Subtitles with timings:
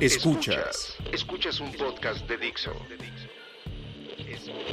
[0.00, 0.94] Escuchas.
[1.12, 2.72] Escuchas un podcast de Dixo.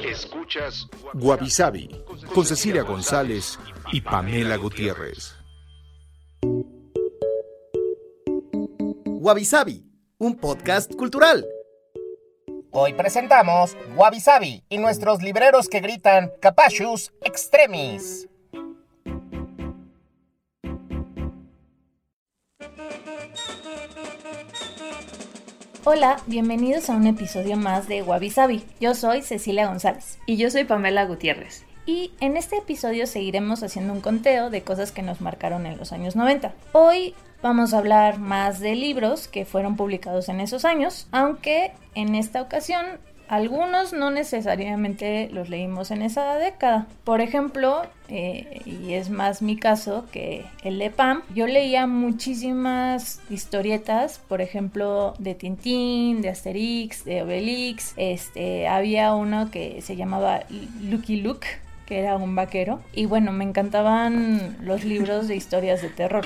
[0.04, 1.90] Escuchas Guavi Sabi
[2.34, 3.58] con Cecilia González
[3.94, 5.36] y Pamela Gutiérrez.
[9.06, 9.86] Wabi Sabi,
[10.18, 11.46] un podcast cultural.
[12.72, 18.28] Hoy presentamos Wabi Sabi y nuestros libreros que gritan Capachus Extremis.
[25.86, 28.64] Hola, bienvenidos a un episodio más de Wabi Sabi.
[28.80, 30.18] Yo soy Cecilia González.
[30.26, 31.66] Y yo soy Pamela Gutiérrez.
[31.86, 35.92] Y en este episodio seguiremos haciendo un conteo de cosas que nos marcaron en los
[35.92, 36.54] años 90.
[36.72, 42.16] Hoy vamos a hablar más de libros que fueron publicados en esos años, aunque en
[42.16, 42.86] esta ocasión
[43.28, 46.88] algunos no necesariamente los leímos en esa década.
[47.04, 53.22] Por ejemplo, eh, y es más mi caso que el de Pam, yo leía muchísimas
[53.30, 57.94] historietas, por ejemplo, de Tintín, de Asterix, de Obelix.
[57.98, 60.42] Este, había uno que se llamaba
[60.82, 61.48] Lucky Luke,
[61.86, 62.82] que era un vaquero.
[62.94, 66.26] Y bueno, me encantaban los libros de historias de terror.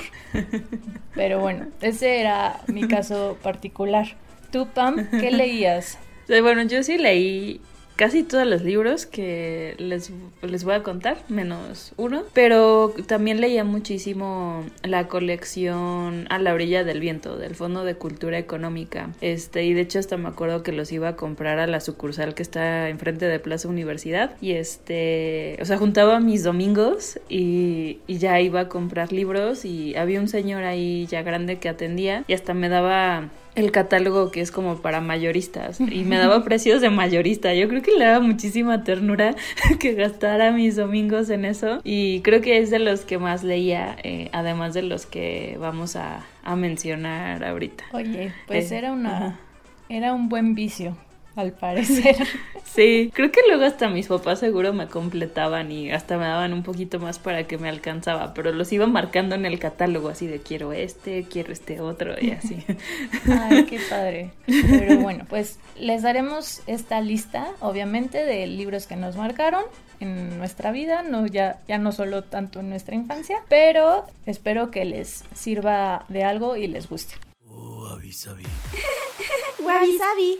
[1.14, 4.08] Pero bueno, ese era mi caso particular.
[4.50, 5.98] ¿Tú, Pam, qué leías?
[6.28, 7.60] Bueno, yo sí leí
[7.98, 10.12] casi todos los libros que les,
[10.42, 12.22] les voy a contar, menos uno.
[12.32, 18.38] Pero también leía muchísimo la colección A la orilla del viento, del Fondo de Cultura
[18.38, 19.10] Económica.
[19.20, 22.34] Este, y de hecho hasta me acuerdo que los iba a comprar a la sucursal
[22.34, 24.36] que está enfrente de Plaza Universidad.
[24.40, 29.96] Y este, o sea, juntaba mis domingos y, y ya iba a comprar libros y
[29.96, 33.28] había un señor ahí ya grande que atendía y hasta me daba
[33.58, 37.54] el catálogo que es como para mayoristas y me daba precios de mayorista.
[37.54, 39.34] Yo creo que le daba muchísima ternura
[39.80, 43.96] que gastara mis domingos en eso y creo que es de los que más leía,
[44.02, 47.84] eh, además de los que vamos a, a mencionar ahorita.
[47.92, 49.36] Oye, pues Eh, era una ajá.
[49.88, 50.96] era un buen vicio,
[51.38, 52.16] al parecer.
[52.68, 56.62] Sí, creo que luego hasta mis papás seguro me completaban y hasta me daban un
[56.62, 60.40] poquito más para que me alcanzaba, pero los iba marcando en el catálogo así de
[60.40, 62.62] quiero este, quiero este otro y así.
[63.26, 64.30] Ay, qué padre.
[64.46, 69.64] Pero bueno, pues les daremos esta lista, obviamente, de libros que nos marcaron
[69.98, 74.84] en nuestra vida, no ya, ya no solo tanto en nuestra infancia, pero espero que
[74.84, 77.14] les sirva de algo y les guste.
[77.44, 78.44] Wabi Sabi.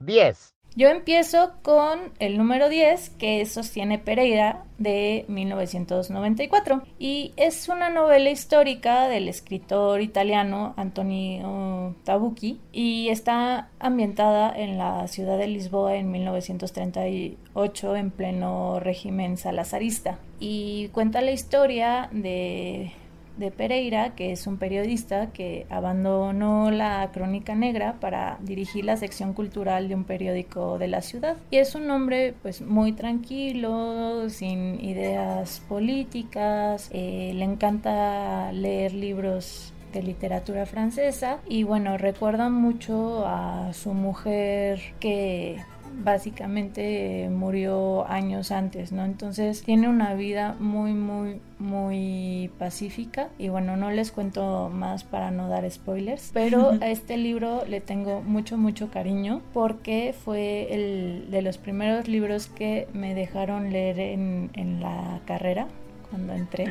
[0.00, 0.56] 10.
[0.78, 8.28] Yo empiezo con el número 10 que sostiene Pereira de 1994 y es una novela
[8.28, 16.10] histórica del escritor italiano Antonio Tabucchi y está ambientada en la ciudad de Lisboa en
[16.10, 22.92] 1938 en pleno régimen salazarista y cuenta la historia de
[23.36, 29.32] de Pereira, que es un periodista que abandonó la Crónica Negra para dirigir la sección
[29.32, 31.36] cultural de un periódico de la ciudad.
[31.50, 39.72] Y es un hombre pues muy tranquilo, sin ideas políticas, eh, le encanta leer libros
[39.92, 45.58] de literatura francesa y bueno, recuerda mucho a su mujer que
[45.96, 49.04] básicamente murió años antes, ¿no?
[49.04, 55.30] Entonces tiene una vida muy, muy, muy pacífica y bueno, no les cuento más para
[55.30, 61.30] no dar spoilers, pero a este libro le tengo mucho, mucho cariño porque fue el
[61.30, 65.66] de los primeros libros que me dejaron leer en, en la carrera
[66.10, 66.64] cuando entré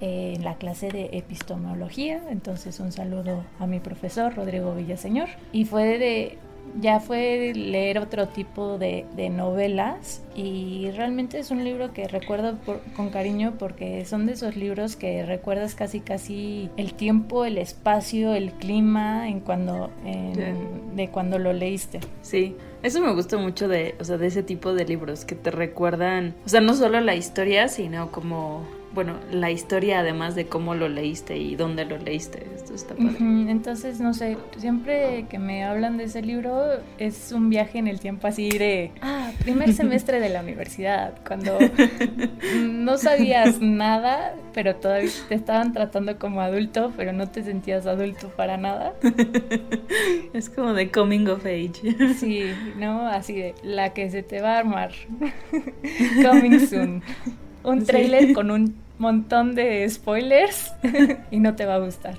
[0.00, 2.22] eh, en la clase de epistemología.
[2.30, 5.28] Entonces un saludo a mi profesor Rodrigo Villaseñor.
[5.52, 6.38] Y fue de,
[6.80, 12.56] ya fue leer otro tipo de, de novelas y realmente es un libro que recuerdo
[12.58, 17.58] por- con cariño porque son de esos libros que recuerdas casi casi el tiempo, el
[17.58, 22.00] espacio, el clima en cuando, en- de cuando lo leíste.
[22.22, 25.50] Sí, eso me gusta mucho de, o sea, de ese tipo de libros que te
[25.50, 28.62] recuerdan, o sea, no solo la historia, sino como
[28.94, 32.46] bueno, la historia además de cómo lo leíste y dónde lo leíste.
[32.54, 33.10] Esto está padre.
[33.10, 36.64] Ujú, Entonces, no sé, siempre que me hablan de ese libro
[36.98, 41.58] es un viaje en el tiempo así de, ah, primer semestre de la universidad, cuando
[42.56, 48.28] no sabías nada, pero todavía te estaban tratando como adulto, pero no te sentías adulto
[48.28, 48.94] para nada.
[50.32, 51.94] Es como de coming of age.
[52.14, 53.06] Sí, ¿no?
[53.06, 54.92] Así de, la que se te va a armar.
[56.22, 57.02] Coming soon.
[57.64, 57.86] Un Sí.
[57.86, 60.72] trailer con un montón de spoilers
[61.30, 62.16] y no te va a gustar.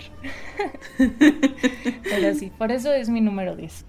[0.97, 3.85] Pero sí, por eso es mi número 10.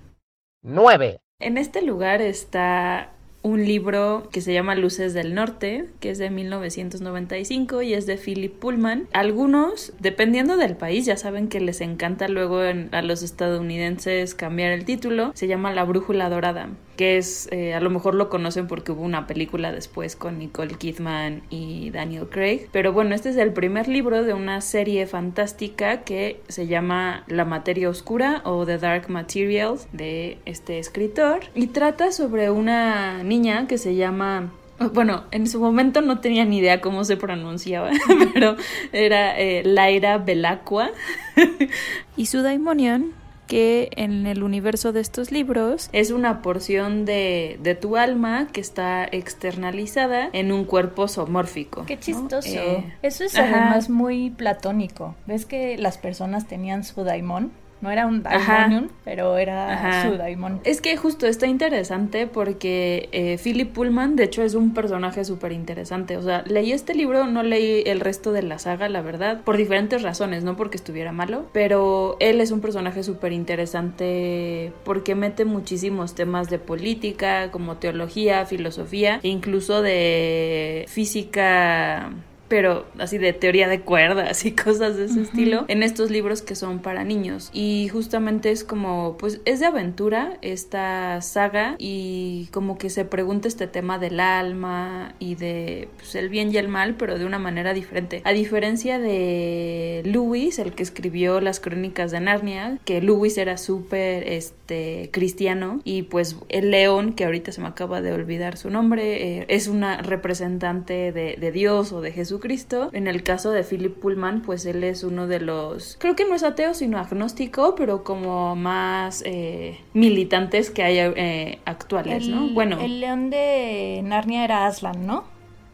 [0.63, 1.19] 9.
[1.41, 3.11] En este lugar está
[3.43, 8.17] un libro que se llama Luces del Norte, que es de 1995 y es de
[8.17, 9.07] Philip Pullman.
[9.13, 14.73] Algunos, dependiendo del país, ya saben que les encanta luego en- a los estadounidenses cambiar
[14.73, 15.31] el título.
[15.35, 19.03] Se llama La Brújula Dorada, que es, eh, a lo mejor lo conocen porque hubo
[19.03, 22.69] una película después con Nicole Kidman y Daniel Craig.
[22.73, 27.45] Pero bueno, este es el primer libro de una serie fantástica que se llama La
[27.45, 31.41] Materia Oscura o The Dark Materials de este escritor.
[31.55, 34.51] Y trata sobre una niña que se llama
[34.93, 37.91] bueno, en su momento no tenía ni idea cómo se pronunciaba,
[38.35, 38.57] pero
[38.93, 40.91] era eh, Laira Belacqua.
[42.17, 43.13] y su daimonion,
[43.47, 48.61] que en el universo de estos libros es una porción de, de tu alma que
[48.61, 51.85] está externalizada en un cuerpo zoomórfico.
[51.87, 52.01] Qué ¿no?
[52.01, 52.49] chistoso.
[52.49, 53.63] Eh, Eso es ajá.
[53.63, 55.15] además muy platónico.
[55.27, 57.53] ¿Ves que las personas tenían su daimon?
[57.81, 58.61] No era un Ajá.
[58.61, 60.11] daimonium, pero era Ajá.
[60.11, 60.61] su daimon.
[60.65, 65.53] Es que justo está interesante porque eh, Philip Pullman, de hecho, es un personaje súper
[65.53, 66.17] interesante.
[66.17, 69.57] O sea, leí este libro, no leí el resto de la saga, la verdad, por
[69.57, 75.45] diferentes razones, no porque estuviera malo, pero él es un personaje súper interesante porque mete
[75.45, 82.11] muchísimos temas de política, como teología, filosofía, e incluso de física
[82.49, 86.55] pero así de teoría de cuerdas y cosas de ese estilo en estos libros que
[86.55, 87.51] son para niños.
[87.53, 93.49] Y justamente es como pues es de aventura esta saga y como que se pregunta
[93.49, 97.39] este tema del alma y de pues, el bien y el mal pero de una
[97.39, 98.23] manera diferente.
[98.25, 104.27] A diferencia de Lewis el que escribió las crónicas de Narnia que Lewis era súper
[104.29, 109.39] este cristiano y pues el león que ahorita se me acaba de olvidar su nombre
[109.39, 113.99] eh, es una representante de, de Dios o de Jesucristo en el caso de Philip
[113.99, 118.05] Pullman pues él es uno de los creo que no es ateo sino agnóstico pero
[118.05, 124.67] como más eh, militantes que hay eh, actuales no bueno El león de Narnia era
[124.67, 125.25] Aslan, ¿no?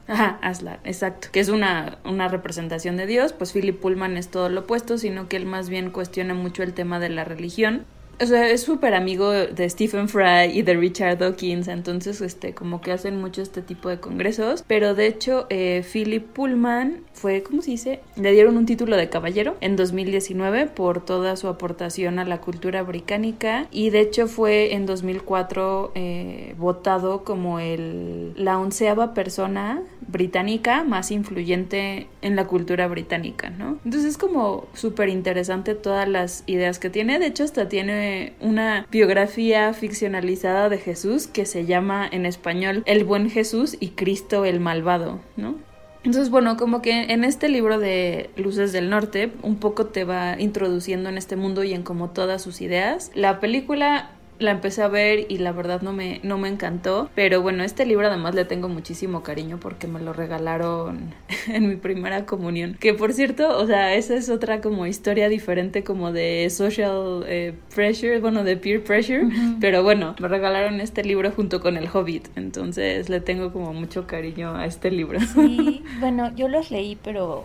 [0.09, 1.29] Ajá, Aslan, exacto.
[1.33, 5.29] Que es una, una representación de Dios, pues Philip Pullman es todo lo opuesto, sino
[5.29, 7.85] que él más bien cuestiona mucho el tema de la religión.
[8.21, 12.81] O sea, es súper amigo de Stephen Fry y de Richard Dawkins, entonces, este, como
[12.81, 14.65] que hacen mucho este tipo de congresos.
[14.67, 18.01] Pero de hecho, eh, Philip Pullman fue, ¿cómo se dice?
[18.17, 22.83] Le dieron un título de caballero en 2019 por toda su aportación a la cultura
[22.83, 30.85] británica y de hecho fue en 2004 eh, votado como el, la onceava persona británica
[30.85, 33.79] más influyente en la cultura británica, ¿no?
[33.85, 37.19] Entonces es como súper interesante todas las ideas que tiene.
[37.19, 43.05] De hecho, hasta tiene una biografía ficcionalizada de Jesús que se llama en español El
[43.05, 45.57] buen Jesús y Cristo el malvado, ¿no?
[46.05, 50.41] Entonces, bueno, como que en este libro de Luces del Norte, un poco te va
[50.41, 53.13] introduciendo en este mundo y en como todas sus ideas.
[53.15, 57.11] La película la empecé a ver y la verdad no me, no me encantó.
[57.15, 61.15] Pero bueno, este libro además le tengo muchísimo cariño porque me lo regalaron
[61.49, 62.77] en mi primera comunión.
[62.79, 67.55] Que por cierto, o sea, esa es otra como historia diferente como de social eh,
[67.75, 69.29] pressure, bueno, de peer pressure.
[69.61, 72.29] Pero bueno, me regalaron este libro junto con El Hobbit.
[72.37, 75.21] Entonces le tengo como mucho cariño a este libro.
[75.21, 77.45] Sí, bueno, yo los leí, pero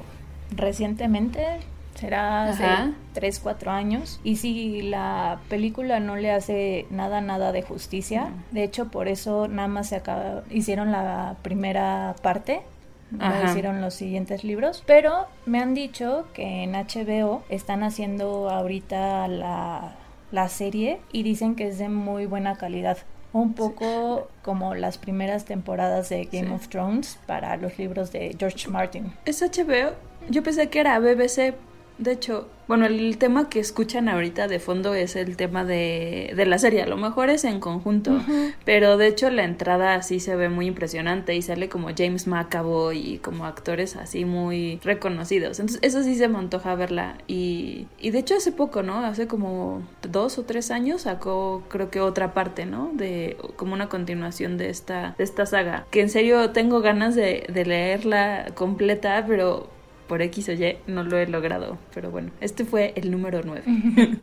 [0.56, 1.41] recientemente,
[1.98, 2.92] será hace Ajá.
[3.13, 4.20] 3, 4 años.
[4.24, 8.30] Y sí, la película no le hace nada, nada de justicia.
[8.51, 12.62] De hecho, por eso nada más se acaba, hicieron la primera parte.
[13.10, 13.46] No Ajá.
[13.50, 19.96] hicieron los siguientes libros, pero me han dicho que en HBO están haciendo ahorita la,
[20.32, 22.98] la serie y dicen que es de muy buena calidad.
[23.32, 26.54] Un poco como las primeras temporadas de Game Sí.
[26.54, 29.13] of Thrones para los libros de George Martin.
[29.25, 29.94] ¿Es HBO?
[30.30, 31.54] Yo pensé que era BBC.
[31.98, 36.46] De hecho, bueno, el tema que escuchan ahorita de fondo es el tema de, de
[36.46, 36.84] la serie.
[36.84, 38.20] A lo mejor es en conjunto,
[38.66, 42.98] pero de hecho la entrada así se ve muy impresionante y sale como James McAvoy
[42.98, 45.60] y como actores así muy reconocidos.
[45.60, 47.18] Entonces, eso sí se me antoja verla.
[47.27, 49.00] Y, y de hecho hace poco, ¿no?
[49.06, 52.92] Hace como dos o tres años sacó creo que otra parte, ¿no?
[52.94, 55.88] De como una continuación de esta, de esta saga.
[55.89, 59.70] Que en serio tengo ganas de, de leerla completa, pero
[60.08, 61.78] por X o Y no lo he logrado.
[61.94, 64.20] Pero bueno, este fue el número 9.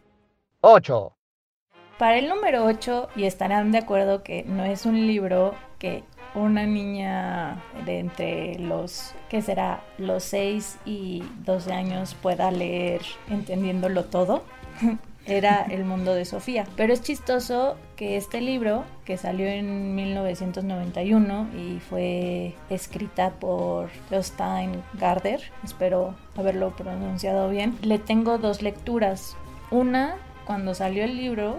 [0.61, 1.12] 8.
[1.99, 6.03] Para el número 8, y estarán de acuerdo que no es un libro que
[6.35, 9.85] una niña de entre los, que será?
[9.99, 14.43] Los 6 y 12 años pueda leer entendiéndolo todo.
[15.26, 16.66] Era El mundo de Sofía.
[16.76, 24.83] Pero es chistoso que este libro, que salió en 1991 y fue escrita por Jostein
[24.95, 29.37] Garder, espero haberlo pronunciado bien, le tengo dos lecturas.
[29.71, 31.59] Una, cuando salió el libro,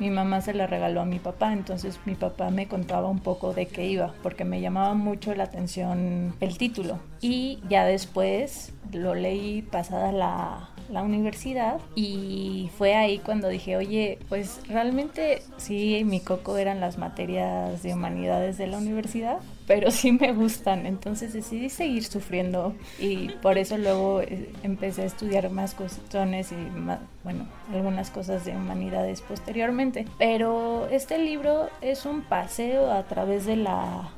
[0.00, 3.52] mi mamá se la regaló a mi papá, entonces mi papá me contaba un poco
[3.52, 6.98] de qué iba, porque me llamaba mucho la atención el título.
[7.20, 14.18] Y ya después lo leí pasada la, la universidad y fue ahí cuando dije, oye,
[14.28, 20.12] pues realmente sí, mi coco eran las materias de humanidades de la universidad, pero sí
[20.12, 25.74] me gustan, entonces decidí seguir sufriendo y por eso luego eh, empecé a estudiar más
[25.74, 30.06] cuestiones y más, bueno, algunas cosas de humanidades posteriormente.
[30.18, 34.10] Pero este libro es un paseo a través de la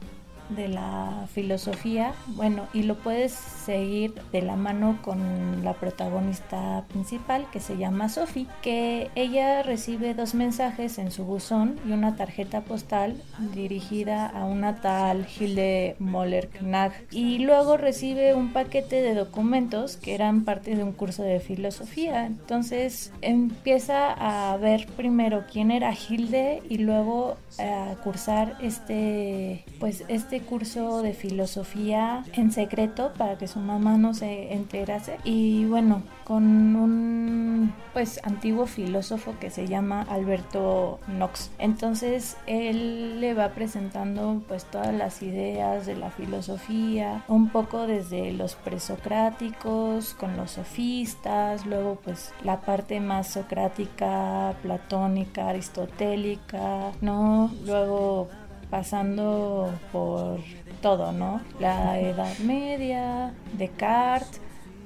[0.54, 7.46] de la filosofía, bueno, y lo puedes seguir de la mano con la protagonista principal
[7.52, 12.62] que se llama Sophie, que ella recibe dos mensajes en su buzón y una tarjeta
[12.62, 13.20] postal
[13.54, 20.44] dirigida a una tal Hilde Moller-Knag y luego recibe un paquete de documentos que eran
[20.44, 22.26] parte de un curso de filosofía.
[22.26, 30.41] Entonces empieza a ver primero quién era Hilde y luego a cursar este pues este
[30.42, 35.18] curso de filosofía en secreto para que su mamá no se enterase.
[35.24, 41.50] Y bueno con un pues antiguo filósofo que se llama Alberto Knox.
[41.58, 48.32] Entonces él le va presentando pues todas las ideas de la filosofía un poco desde
[48.32, 58.28] los presocráticos con los sofistas luego pues la parte más socrática platónica aristotélica no luego
[58.72, 60.40] pasando por
[60.80, 61.42] todo, ¿no?
[61.60, 64.40] La Edad Media, Descartes,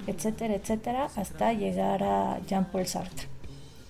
[0.09, 3.29] etcétera, etcétera, hasta llegar a Jean-Paul Sartre.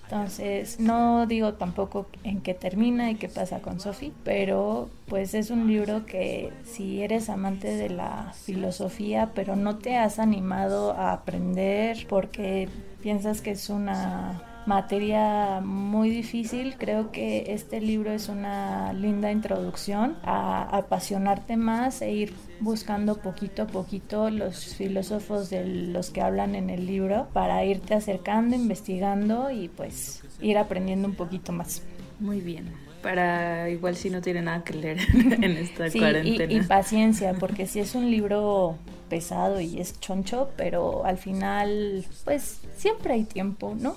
[0.03, 5.49] Entonces, no digo tampoco en qué termina y qué pasa con Sophie, pero pues es
[5.49, 11.11] un libro que si eres amante de la filosofía, pero no te has animado a
[11.11, 12.69] aprender porque
[13.01, 16.75] piensas que es una materia muy difícil.
[16.77, 23.63] Creo que este libro es una linda introducción a apasionarte más e ir buscando poquito
[23.63, 29.49] a poquito los filósofos de los que hablan en el libro para irte acercando, investigando
[29.49, 31.81] y pues ir aprendiendo un poquito más.
[32.19, 32.65] Muy bien.
[33.01, 36.51] Para igual si no tiene nada que leer en esta sí, cuarentena.
[36.51, 38.75] Y, y paciencia, porque si es un libro
[39.07, 43.95] pesado y es choncho, pero al final, pues siempre hay tiempo, ¿no?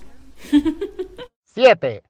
[1.54, 2.02] 7.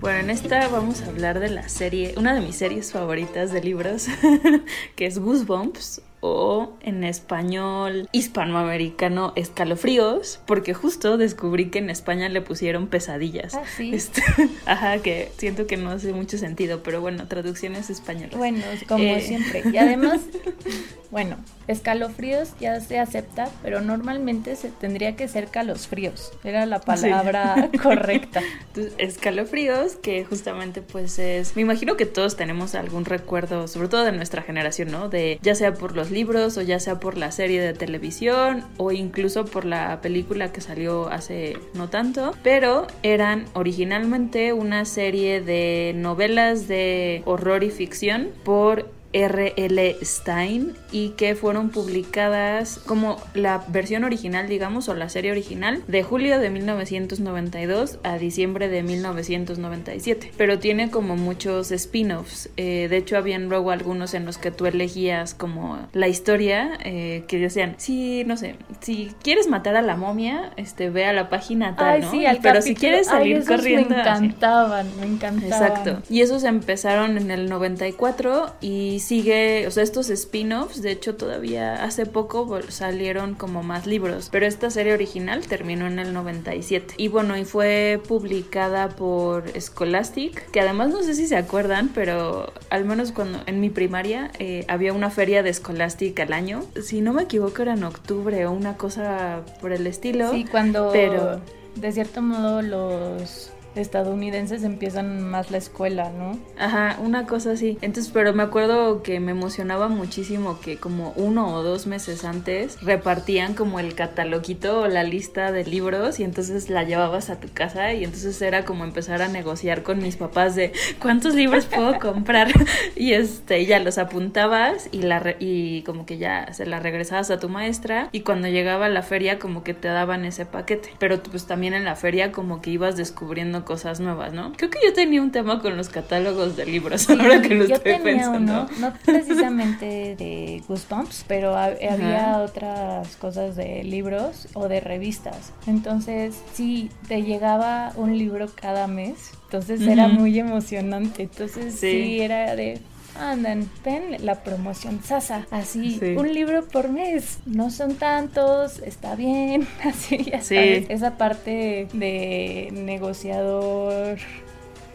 [0.00, 3.62] Bueno, en esta vamos a hablar de la serie, una de mis series favoritas de
[3.62, 4.06] libros,
[4.96, 12.40] que es Goosebumps o en español hispanoamericano escalofríos, porque justo descubrí que en España le
[12.42, 13.54] pusieron pesadillas.
[13.54, 13.94] Ah, sí.
[13.94, 14.22] Este,
[14.66, 18.36] ajá, que siento que no hace mucho sentido, pero bueno, traducciones españolas.
[18.36, 19.20] Bueno, como Eh.
[19.20, 19.62] siempre.
[19.72, 20.20] Y además,
[21.10, 21.36] bueno,
[21.68, 26.32] escalofríos ya se acepta, pero normalmente se tendría que ser calosfríos.
[26.44, 28.42] Era la palabra correcta.
[28.68, 34.04] Entonces, escalofríos, que justamente pues es, me imagino que todos tenemos algún recuerdo, sobre todo
[34.04, 35.08] de nuestra generación, ¿no?
[35.08, 38.92] De ya sea por los libros o ya sea por la serie de televisión o
[38.92, 45.92] incluso por la película que salió hace no tanto, pero eran originalmente una serie de
[45.96, 49.96] novelas de horror y ficción por R.L.
[50.02, 56.02] Stein y que fueron publicadas como la versión original, digamos, o la serie original de
[56.02, 60.32] julio de 1992 a diciembre de 1997.
[60.36, 62.50] Pero tiene como muchos spin-offs.
[62.56, 67.24] Eh, de hecho, habían luego algunos en los que tú elegías como la historia eh,
[67.26, 71.28] que decían, sí, no sé, si quieres matar a la momia, este, ve a la
[71.28, 72.10] página tal, ¿no?
[72.10, 73.94] Sí, al Pero si quieres salir Ay, corriendo...
[73.94, 75.52] Me encantaban, me encantaban.
[75.52, 76.02] Exacto.
[76.08, 81.84] Y esos empezaron en el 94 y sigue, o sea, estos spin-offs, de hecho todavía
[81.84, 86.94] hace poco salieron como más libros, pero esta serie original terminó en el 97.
[86.96, 92.52] Y bueno, y fue publicada por Scholastic, que además no sé si se acuerdan, pero
[92.70, 96.64] al menos cuando en mi primaria eh, había una feria de Scholastic al año.
[96.82, 100.30] Si no me equivoco era en octubre o una cosa por el estilo.
[100.30, 101.40] Sí, cuando pero
[101.76, 106.38] de cierto modo los estadounidenses empiezan más la escuela, ¿no?
[106.58, 107.78] Ajá, una cosa así.
[107.80, 112.80] Entonces, pero me acuerdo que me emocionaba muchísimo que como uno o dos meses antes
[112.82, 117.48] repartían como el cataloguito o la lista de libros y entonces la llevabas a tu
[117.52, 121.98] casa y entonces era como empezar a negociar con mis papás de cuántos libros puedo
[122.00, 122.48] comprar
[122.96, 127.38] y este ya los apuntabas y la y como que ya se la regresabas a
[127.38, 131.22] tu maestra y cuando llegaba a la feria como que te daban ese paquete, pero
[131.22, 134.52] pues también en la feria como que ibas descubriendo cosas nuevas, ¿no?
[134.56, 137.66] Creo que yo tenía un tema con los catálogos de libros, Sí, ahora que lo
[137.66, 138.52] yo estoy tenía pensando.
[138.52, 145.52] uno, no precisamente de Goosebumps, pero ha- había otras cosas de libros o de revistas.
[145.66, 150.14] Entonces, sí, te llegaba un libro cada mes, entonces era Ujú.
[150.20, 151.22] muy emocionante.
[151.24, 152.20] Entonces, sí, Sí.
[152.20, 152.78] era de...
[153.18, 156.14] Andan, ven la promoción Sasa, así, Sí.
[156.16, 160.54] un libro por mes, no son tantos, está bien, así, ya Sí.
[160.54, 164.18] sabes, esa parte de negociador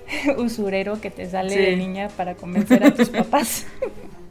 [0.37, 1.59] usurero que te sale Sí.
[1.59, 3.65] de niña para convencer a tus papás.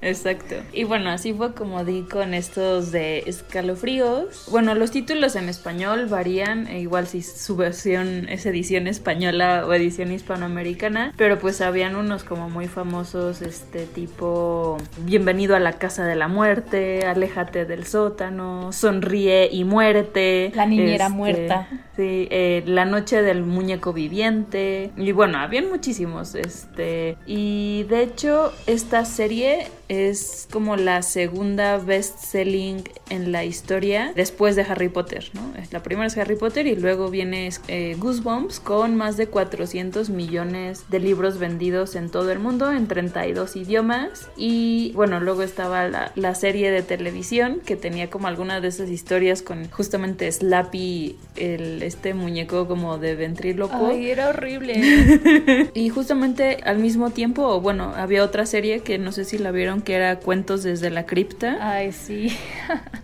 [0.05, 0.57] Exacto.
[0.73, 4.47] Y bueno, así fue como di con estos de escalofríos.
[4.51, 9.73] Bueno, los títulos en español varían, e igual si su versión es edición española o
[9.73, 16.05] edición hispanoamericana, pero pues habían unos como muy famosos, este tipo Bienvenido a la casa
[16.05, 20.53] de la muerte, Aléjate del sótano, Sonríe y muerte.
[20.55, 21.69] La niñera este, muerta.
[21.97, 24.91] Sí, eh, La noche del muñeco viviente.
[24.97, 26.35] Y bueno, habían muchísimos.
[26.35, 27.17] Este.
[27.27, 32.83] Y de hecho, esta serie es como la segunda best selling
[33.15, 35.55] en la historia después de Harry Potter, ¿no?
[35.71, 40.85] La primera es Harry Potter y luego viene eh, Goosebumps con más de 400 millones
[40.89, 44.29] de libros vendidos en todo el mundo en 32 idiomas.
[44.37, 48.89] Y bueno, luego estaba la, la serie de televisión que tenía como algunas de esas
[48.91, 53.87] historias con justamente Slappy, el, este muñeco como de ventríloco.
[53.87, 54.75] Ay, era horrible.
[55.75, 59.83] Y justamente al mismo tiempo, bueno, había otra serie que no sé si la vieron
[59.83, 61.59] que era Cuentos desde la cripta.
[61.61, 62.37] Ay, sí.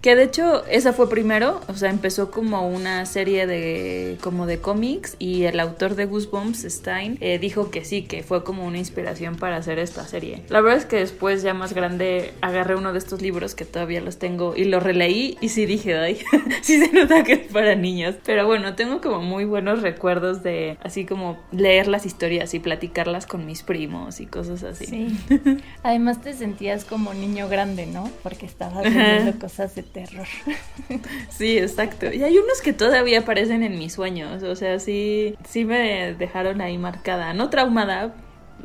[0.00, 4.58] Que de hecho esa fue primero, o sea, empezó como una serie de como de
[4.58, 8.78] cómics y el autor de Goosebumps, Stein, eh, dijo que sí, que fue como una
[8.78, 10.42] inspiración para hacer esta serie.
[10.48, 14.00] La verdad es que después ya más grande agarré uno de estos libros que todavía
[14.00, 16.18] los tengo y lo releí y sí dije, ay,
[16.62, 18.14] sí se nota que es para niños.
[18.24, 23.26] Pero bueno, tengo como muy buenos recuerdos de así como leer las historias y platicarlas
[23.26, 24.86] con mis primos y cosas así.
[24.86, 25.18] Sí.
[25.82, 28.10] Además te sentías como niño grande, ¿no?
[28.22, 30.26] Porque estabas viendo cosas de terror.
[31.30, 32.12] Sí, exacto.
[32.12, 34.42] Y hay unos que todavía aparecen en mis sueños.
[34.42, 37.32] O sea, sí, sí me dejaron ahí marcada.
[37.32, 38.14] No traumada,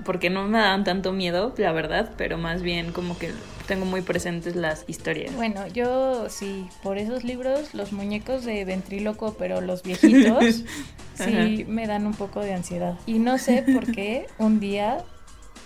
[0.05, 3.31] porque no me daban tanto miedo, la verdad, pero más bien como que
[3.67, 5.33] tengo muy presentes las historias.
[5.35, 10.63] Bueno, yo sí, por esos libros, los muñecos de ventríloco, pero los viejitos,
[11.15, 12.97] sí me dan un poco de ansiedad.
[13.05, 15.03] Y no sé por qué un día,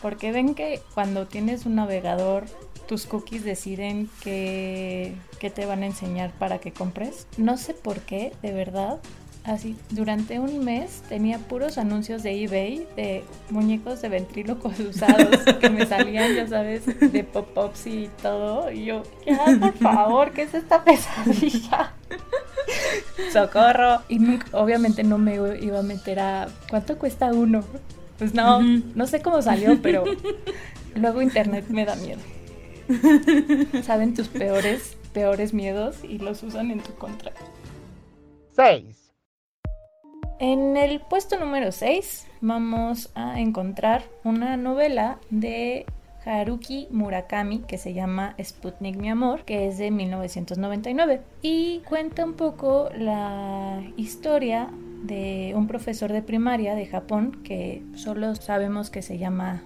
[0.01, 2.45] porque ven que cuando tienes un navegador,
[2.87, 7.27] tus cookies deciden que, que te van a enseñar para que compres.
[7.37, 8.99] No sé por qué, de verdad.
[9.43, 15.69] Así, durante un mes tenía puros anuncios de eBay de muñecos de ventrílocos usados que
[15.69, 18.69] me salían, ya sabes, de pop-ups y todo.
[18.71, 21.93] Y yo, ya, por favor, ¿qué es esta pesadilla?
[23.31, 24.01] Socorro.
[24.09, 26.47] Y nunca- obviamente no me iba a meter a.
[26.69, 27.63] ¿Cuánto cuesta uno?
[28.17, 30.03] Pues no, no sé cómo salió, pero
[30.95, 32.19] luego internet me da miedo.
[33.83, 37.31] Saben tus peores, peores miedos y los usan en tu contra.
[38.55, 39.07] 6.
[40.39, 45.85] En el puesto número 6 vamos a encontrar una novela de
[46.25, 52.33] Haruki Murakami que se llama Sputnik mi amor, que es de 1999 y cuenta un
[52.33, 54.69] poco la historia
[55.03, 59.63] de un profesor de primaria de Japón que solo sabemos que se llama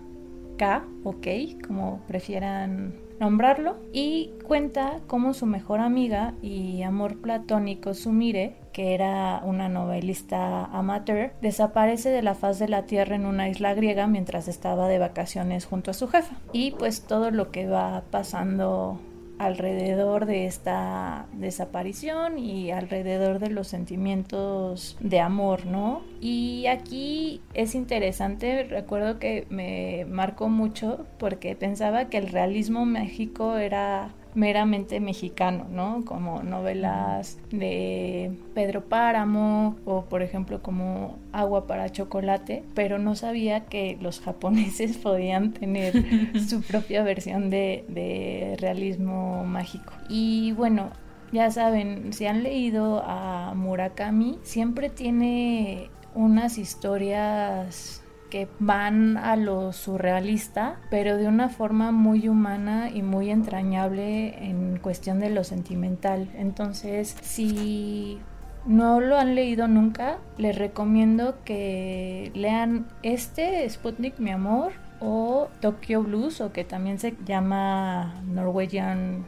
[0.57, 7.93] K o Kei, como prefieran nombrarlo, y cuenta cómo su mejor amiga y amor platónico
[7.93, 13.47] Sumire, que era una novelista amateur, desaparece de la faz de la tierra en una
[13.47, 16.35] isla griega mientras estaba de vacaciones junto a su jefa.
[16.51, 18.99] Y pues todo lo que va pasando
[19.45, 26.03] alrededor de esta desaparición y alrededor de los sentimientos de amor, ¿no?
[26.19, 33.57] Y aquí es interesante, recuerdo que me marcó mucho porque pensaba que el realismo mágico
[33.57, 36.03] era meramente mexicano, ¿no?
[36.05, 43.65] Como novelas de Pedro Páramo o por ejemplo como Agua para chocolate, pero no sabía
[43.65, 45.93] que los japoneses podían tener
[46.47, 49.93] su propia versión de, de realismo mágico.
[50.09, 50.89] Y bueno,
[51.31, 58.00] ya saben, si han leído a Murakami, siempre tiene unas historias
[58.31, 64.79] que van a lo surrealista, pero de una forma muy humana y muy entrañable en
[64.79, 66.29] cuestión de lo sentimental.
[66.35, 68.19] Entonces, si
[68.65, 76.01] no lo han leído nunca, les recomiendo que lean este Sputnik Mi Amor o Tokyo
[76.01, 79.25] Blues o que también se llama Norwegian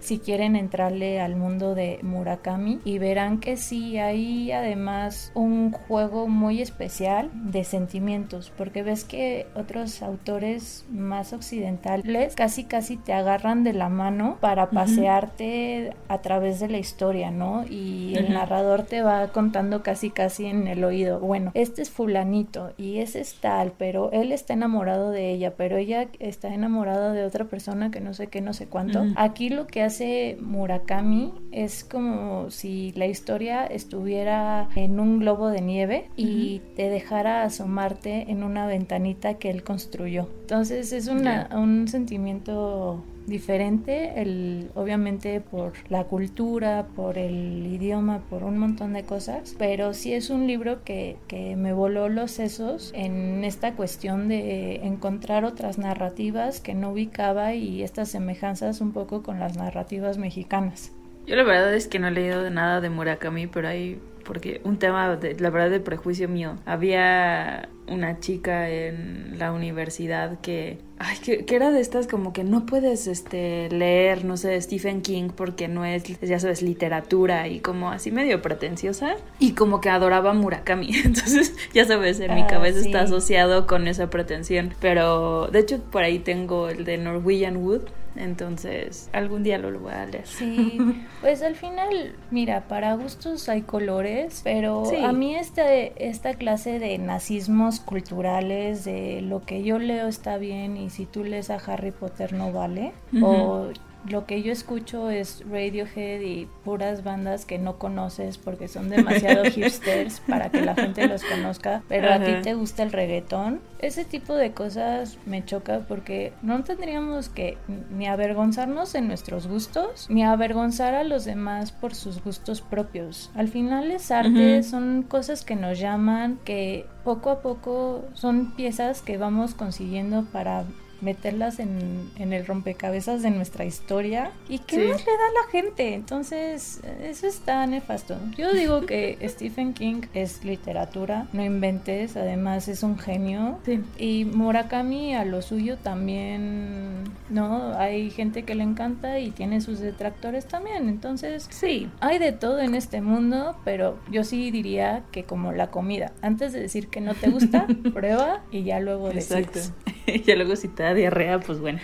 [0.00, 6.28] si quieren entrarle al mundo de Murakami y verán que sí hay además un juego
[6.28, 13.64] muy especial de sentimientos porque ves que otros autores más occidentales casi casi te agarran
[13.64, 17.64] de la mano para pasearte a través de la historia, ¿no?
[17.68, 22.72] Y el narrador te va contando casi casi en el oído, bueno, este es fulanito
[22.76, 27.24] y ese es tal, pero él está enamorado de ella, pero ella está enamorada de
[27.24, 29.04] otra persona que no sé qué, no sé cuánto.
[29.16, 35.60] Aquí lo que hace Murakami es como si la historia estuviera en un globo de
[35.60, 40.28] nieve y te dejara asomarte en una ventanita que él construyó.
[40.42, 48.44] Entonces es una, un sentimiento diferente, el, obviamente por la cultura, por el idioma, por
[48.44, 52.92] un montón de cosas, pero sí es un libro que, que me voló los sesos
[52.94, 59.22] en esta cuestión de encontrar otras narrativas que no ubicaba y estas semejanzas un poco
[59.22, 60.92] con las narrativas mexicanas.
[61.26, 64.78] Yo la verdad es que no he leído nada de Murakami, pero hay porque un
[64.78, 66.56] tema de la verdad de prejuicio mío.
[66.66, 72.44] Había una chica en la universidad que ay que, que, era de estas como que
[72.44, 77.60] no puedes este leer no sé Stephen King porque no es ya sabes literatura y
[77.60, 82.46] como así medio pretenciosa y como que adoraba Murakami entonces ya sabes en mi Ah,
[82.46, 82.86] cabeza sí.
[82.88, 87.82] está asociado con esa pretensión pero de hecho por ahí tengo el de Norwegian Wood
[88.16, 90.78] entonces algún día lo voy a leer Sí,
[91.20, 94.96] pues al final, mira, para gustos hay colores, pero Sí.
[95.04, 100.76] a mí este, esta clase de nazismos culturales, de lo que yo leo está bien
[100.76, 102.92] y si tú lees a Harry Potter no vale,
[103.22, 103.68] o
[104.06, 109.44] lo que yo escucho es Radiohead y puras bandas que no conoces porque son demasiado
[109.50, 113.60] hipsters para que la gente los conozca, pero a ti te gusta el reggaetón.
[113.80, 117.58] Ese tipo de cosas me choca porque no tendríamos que
[117.90, 123.30] ni avergonzarnos en nuestros gustos, ni avergonzar a los demás por sus gustos propios.
[123.34, 129.02] Al final es arte, son cosas que nos llaman, que poco a poco son piezas
[129.02, 130.64] que vamos consiguiendo para
[131.00, 134.82] meterlas en, en el rompecabezas de nuestra historia y qué Sí.
[134.92, 135.94] más le da a la gente.
[135.94, 138.16] Entonces eso está nefasto.
[138.36, 143.58] Yo digo que Stephen King es literatura no inventes además es un genio.
[143.64, 143.80] Sí.
[143.98, 149.78] y Murakami a lo suyo también no hay gente que le encanta y tiene sus
[149.80, 150.88] detractores también.
[150.88, 151.88] Entonces sí.
[152.00, 156.52] hay de todo en este mundo, pero yo sí diría que como la comida, antes
[156.52, 159.58] de decir que no te gusta, prueba y ya luego exacto.
[159.58, 160.24] Decides.
[160.26, 161.78] ya luego te da diarrea pues bueno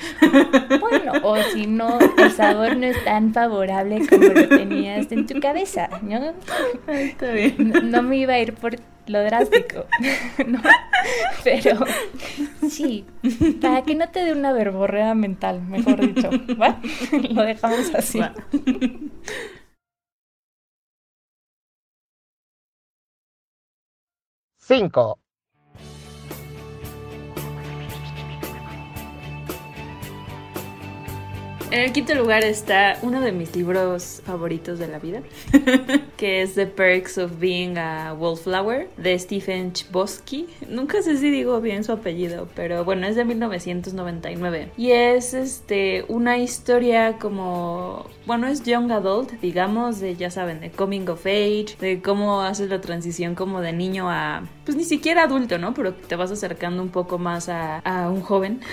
[0.81, 5.41] Bueno, o si no, el sabor no es tan favorable como lo tenías en tu
[5.41, 6.33] cabeza, ¿no?
[6.89, 9.85] está bien No, no me iba a ir por lo drástico,
[10.47, 10.61] ¿no?
[11.45, 11.79] Pero
[12.69, 13.05] sí,
[13.61, 16.81] para que no te dé una verborrea mental, mejor dicho, ¿va?
[17.31, 18.19] Lo dejamos así.
[18.21, 18.33] Va.
[24.59, 25.19] 5.
[31.71, 35.23] En el quinto lugar está uno de mis libros favoritos de la vida,
[36.17, 40.47] que es The Perks of Being a Wallflower, de Stephen Chbosky.
[40.69, 44.71] Nunca sé si digo bien su apellido, pero bueno, es de 1999.
[44.77, 50.71] Y es este una historia como, bueno, es young adult, digamos, de ya saben, de
[50.71, 55.25] coming of age, de cómo haces la transición como de niño a, pues ni siquiera
[55.25, 55.75] adulto, ¿no?
[55.75, 58.61] Pero te vas acercando un poco más a, a un joven.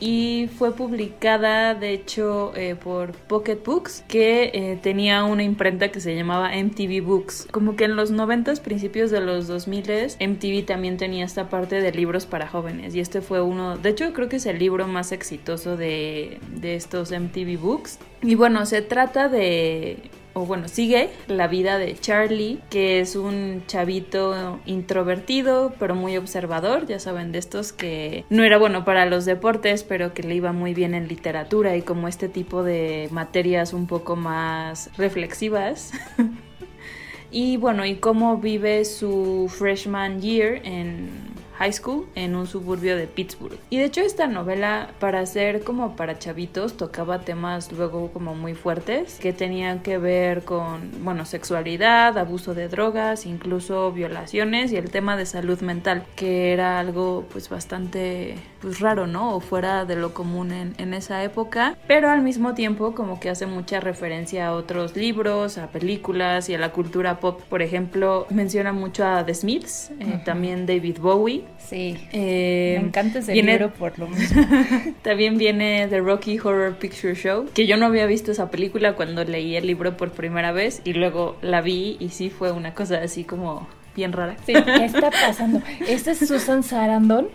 [0.00, 6.00] Y fue publicada, de hecho, eh, por Pocket Books, que eh, tenía una imprenta que
[6.00, 7.48] se llamaba MTV Books.
[7.50, 9.78] Como que en los 90 principios de los 2000
[10.20, 12.94] MTV también tenía esta parte de libros para jóvenes.
[12.94, 16.74] Y este fue uno, de hecho, creo que es el libro más exitoso de, de
[16.74, 17.98] estos MTV Books.
[18.22, 23.64] Y bueno, se trata de o bueno, sigue la vida de Charlie, que es un
[23.66, 29.24] chavito introvertido, pero muy observador, ya saben, de estos que no era bueno para los
[29.24, 33.72] deportes, pero que le iba muy bien en literatura y como este tipo de materias
[33.72, 35.92] un poco más reflexivas.
[37.32, 43.06] y bueno, y cómo vive su freshman year en high school en un suburbio de
[43.06, 43.58] Pittsburgh.
[43.70, 48.54] Y de hecho esta novela para ser como para chavitos tocaba temas luego como muy
[48.54, 54.90] fuertes que tenían que ver con, bueno, sexualidad, abuso de drogas, incluso violaciones y el
[54.90, 59.36] tema de salud mental, que era algo pues bastante pues raro, ¿no?
[59.36, 63.30] O fuera de lo común en, en esa época, pero al mismo tiempo como que
[63.30, 67.40] hace mucha referencia a otros libros, a películas y a la cultura pop.
[67.48, 71.44] Por ejemplo, menciona mucho a The Smiths, eh, también David Bowie.
[71.58, 71.96] Sí.
[72.12, 74.42] Eh, Me encanta ese viene- libro por lo mismo.
[75.02, 79.22] También viene The Rocky Horror Picture Show, que yo no había visto esa película cuando
[79.24, 82.98] leí el libro por primera vez y luego la vi y sí fue una cosa
[83.02, 84.36] así como bien rara.
[84.46, 85.60] Sí, ¿qué está pasando?
[85.86, 87.28] ¿Esta es Susan Sarandon?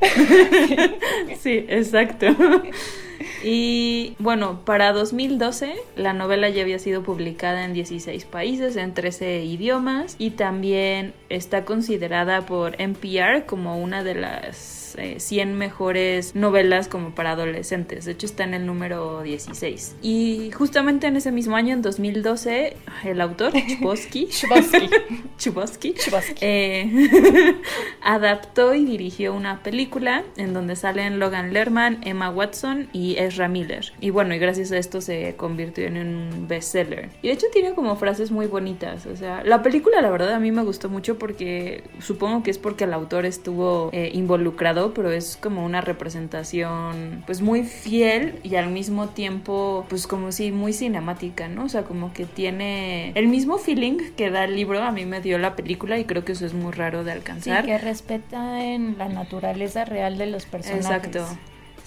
[1.40, 2.26] Sí, exacto.
[3.42, 9.44] Y bueno, para 2012 la novela ya había sido publicada en 16 países, en 13
[9.44, 16.88] idiomas y también está considerada por NPR como una de las eh, 100 mejores novelas
[16.88, 18.04] como para adolescentes.
[18.04, 19.96] De hecho está en el número 16.
[20.02, 24.28] Y justamente en ese mismo año, en 2012, el autor, Chbosky,
[25.94, 25.94] Chbosky.
[26.40, 27.56] Eh,
[28.02, 33.92] adaptó y dirigió una película en donde salen Logan Lerman, Emma Watson y Ezra Miller.
[34.00, 37.10] Y bueno, y gracias a esto se convirtió en un bestseller.
[37.22, 39.06] Y de hecho tiene como frases muy bonitas.
[39.06, 42.58] O sea, la película la verdad a mí me gustó mucho porque supongo que es
[42.58, 48.56] porque el autor estuvo eh, involucrado, pero es como una representación pues muy fiel y
[48.56, 51.64] al mismo tiempo pues como si muy cinemática, ¿no?
[51.64, 55.20] O sea, como que tiene el mismo feeling que da el libro, a mí me
[55.20, 57.66] dio la película y creo que eso es muy raro de Sí, alcanzar.
[57.66, 60.84] que respeta en la naturaleza real de los personajes.
[60.86, 61.26] Exacto.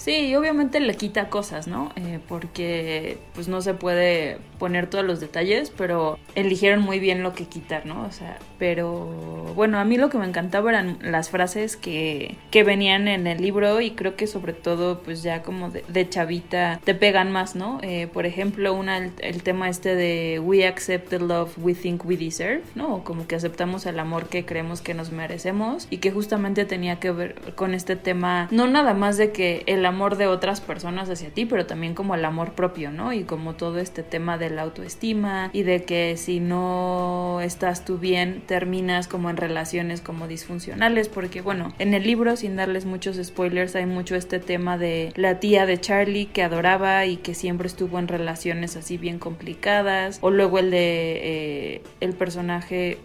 [0.01, 1.91] Sí, obviamente le quita cosas, ¿no?
[1.95, 7.33] Eh, porque pues no se puede poner todos los detalles, pero eligieron muy bien lo
[7.33, 8.07] que quitar, ¿no?
[8.07, 12.63] O sea, pero bueno, a mí lo que me encantaba eran las frases que, que
[12.63, 16.95] venían en el libro y creo que sobre todo pues ya como de, chavita te
[16.95, 17.77] pegan más, ¿no?
[17.83, 22.03] Eh, por ejemplo, una, el, el tema este de we accept the love we think
[22.05, 23.03] we deserve, ¿no?
[23.03, 27.11] Como que aceptamos el amor que creemos que nos merecemos y que justamente tenía que
[27.11, 31.29] ver con este tema, no nada más de que el amor de otras personas hacia
[31.29, 33.13] ti, pero también como el amor propio, ¿no?
[33.13, 37.97] Y como todo este tema de la autoestima y de que si no estás tú
[37.97, 43.17] bien, terminas como en relaciones como disfuncionales, porque bueno, en el libro, sin darles muchos
[43.21, 47.67] spoilers, hay mucho este tema de la tía de Charlie que adoraba y que siempre
[47.67, 52.97] estuvo en relaciones así bien complicadas, o luego el de eh, el personaje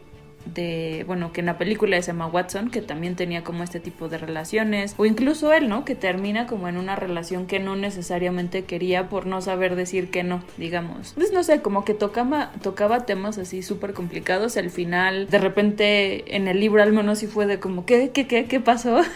[0.54, 4.08] de, bueno, que en la película es Emma Watson, que también tenía como este tipo
[4.08, 5.84] de relaciones, o incluso él, ¿no?
[5.84, 10.22] Que termina como en una relación que no necesariamente quería por no saber decir que
[10.22, 11.10] no, digamos.
[11.10, 16.36] Entonces, no sé, como que tocaba, tocaba temas así súper complicados, al final, de repente,
[16.36, 19.00] en el libro al menos sí fue de como, ¿qué, qué, qué, qué pasó?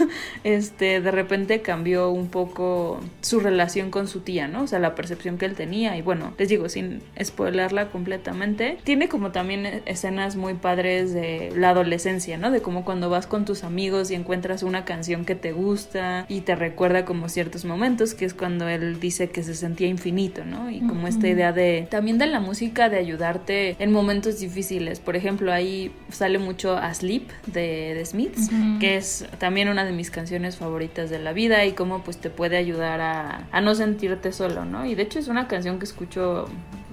[0.44, 4.62] Este, de repente cambió un poco su relación con su tía, ¿no?
[4.62, 9.08] O sea, la percepción que él tenía, y bueno, les digo, sin spoilerla completamente, tiene
[9.08, 11.19] como también escenas muy padres de
[11.56, 12.50] la adolescencia, ¿no?
[12.50, 16.42] De como cuando vas con tus amigos y encuentras una canción que te gusta y
[16.42, 20.70] te recuerda como ciertos momentos, que es cuando él dice que se sentía infinito, ¿no?
[20.70, 25.00] Y como esta idea de también de la música de ayudarte en momentos difíciles.
[25.00, 30.10] Por ejemplo, ahí sale mucho Asleep de, de Smiths, que es también una de mis
[30.10, 34.32] canciones favoritas de la vida y cómo pues te puede ayudar a, a no sentirte
[34.32, 34.86] solo, ¿no?
[34.86, 36.48] Y de hecho es una canción que escucho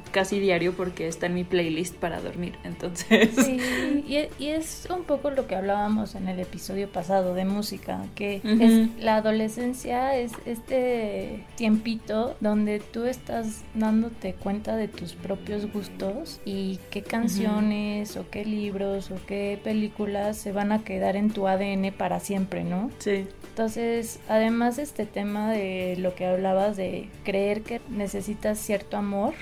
[0.09, 2.55] casi diario porque está en mi playlist para dormir.
[2.63, 3.29] Entonces.
[3.35, 3.59] Sí,
[4.07, 8.41] y, y es un poco lo que hablábamos en el episodio pasado de música, que
[8.43, 16.39] es, la adolescencia es este tiempito donde tú estás dándote cuenta de tus propios gustos
[16.45, 21.47] y qué canciones o qué libros o qué películas se van a quedar en tu
[21.47, 22.91] ADN para siempre, ¿no?
[22.99, 23.27] Sí.
[23.49, 29.33] Entonces, además este tema de lo que hablabas de creer que necesitas cierto amor,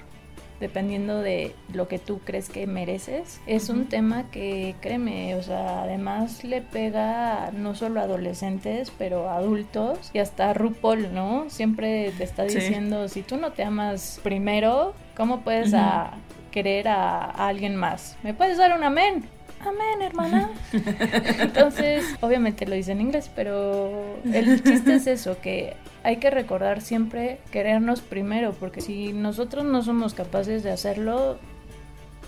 [0.60, 5.84] dependiendo de lo que tú crees que mereces, es un tema que, créeme, o sea,
[5.84, 11.50] además le pega no solo a adolescentes, pero a adultos y hasta a RuPaul, ¿no?
[11.50, 16.12] Siempre te está diciendo, si tú no te amas primero, ¿cómo puedes a
[16.52, 18.18] querer a, a alguien más?
[18.24, 19.26] ¿Me puedes dar un amén?
[19.60, 20.50] Amén, hermana.
[21.40, 26.82] Entonces, obviamente lo dice en inglés, pero el chiste es eso, que hay que recordar
[26.82, 31.38] siempre querernos primero, porque si nosotros no somos capaces de hacerlo,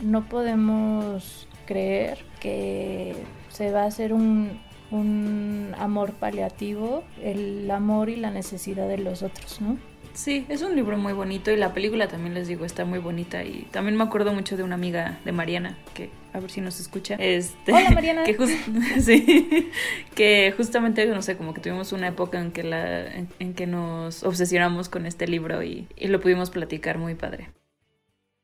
[0.02, 3.16] no podemos creer que
[3.50, 4.60] se va a hacer un,
[4.92, 9.78] un amor paliativo, el amor y la necesidad de los otros, ¿no?
[10.18, 13.44] Sí, es un libro muy bonito y la película también les digo está muy bonita
[13.44, 16.80] y también me acuerdo mucho de una amiga de Mariana que a ver si nos
[16.80, 17.18] escucha.
[17.20, 18.24] Este, Hola Mariana.
[18.24, 18.36] Que,
[19.00, 19.70] sí,
[20.16, 24.24] que justamente no sé como que tuvimos una época en que la en, que nos
[24.24, 27.52] obsesionamos con este libro y, y lo pudimos platicar muy padre.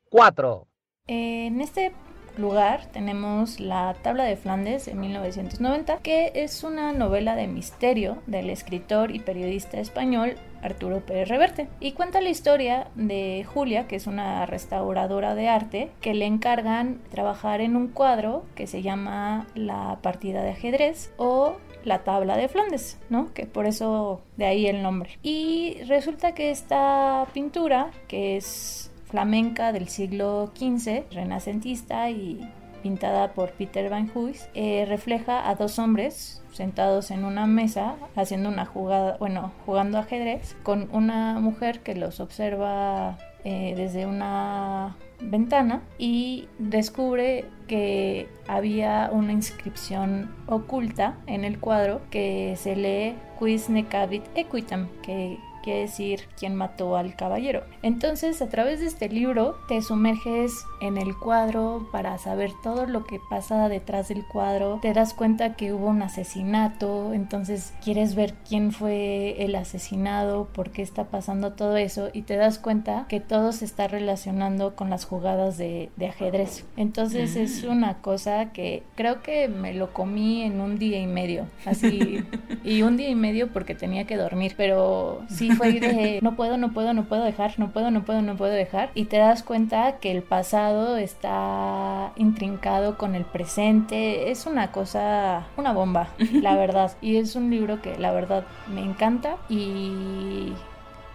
[0.08, 0.68] Cuatro.
[1.08, 1.90] En este
[2.38, 8.50] lugar tenemos La Tabla de Flandes de 1990, que es una novela de misterio del
[8.50, 11.68] escritor y periodista español Arturo Pérez Reverte.
[11.78, 17.00] Y cuenta la historia de Julia, que es una restauradora de arte, que le encargan
[17.10, 22.48] trabajar en un cuadro que se llama La partida de ajedrez o la tabla de
[22.48, 23.32] Flandes, ¿no?
[23.34, 25.18] Que por eso de ahí el nombre.
[25.22, 32.40] Y resulta que esta pintura, que es flamenca del siglo XV, renacentista y
[32.84, 38.50] pintada por Peter Van Huys, eh, refleja a dos hombres sentados en una mesa haciendo
[38.50, 45.80] una jugada, bueno, jugando ajedrez, con una mujer que los observa eh, desde una ventana
[45.96, 54.24] y descubre que había una inscripción oculta en el cuadro que se lee Quis necavit
[54.34, 57.64] equitam, que quiere decir quién mató al caballero.
[57.82, 63.04] Entonces, a través de este libro te sumerges en el cuadro para saber todo lo
[63.04, 64.78] que pasa detrás del cuadro.
[64.82, 70.70] Te das cuenta que hubo un asesinato, entonces quieres ver quién fue el asesinado, por
[70.70, 74.90] qué está pasando todo eso y te das cuenta que todo se está relacionando con
[74.90, 76.66] las jugadas de, ajedrez.
[76.76, 81.46] Entonces es una cosa que creo que me lo comí en un día y medio,
[81.64, 82.22] así,
[82.64, 86.56] y un día y medio porque tenía que dormir, pero sí fue de no puedo,
[86.56, 88.90] no puedo, no puedo dejar, no puedo, no puedo, no puedo dejar.
[88.94, 94.30] Y te das cuenta que el pasado está intrincado con el presente.
[94.30, 96.92] Es una cosa, una bomba, la verdad.
[97.00, 100.52] Y es un libro que la verdad me encanta y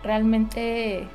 [0.04, 1.08] realmente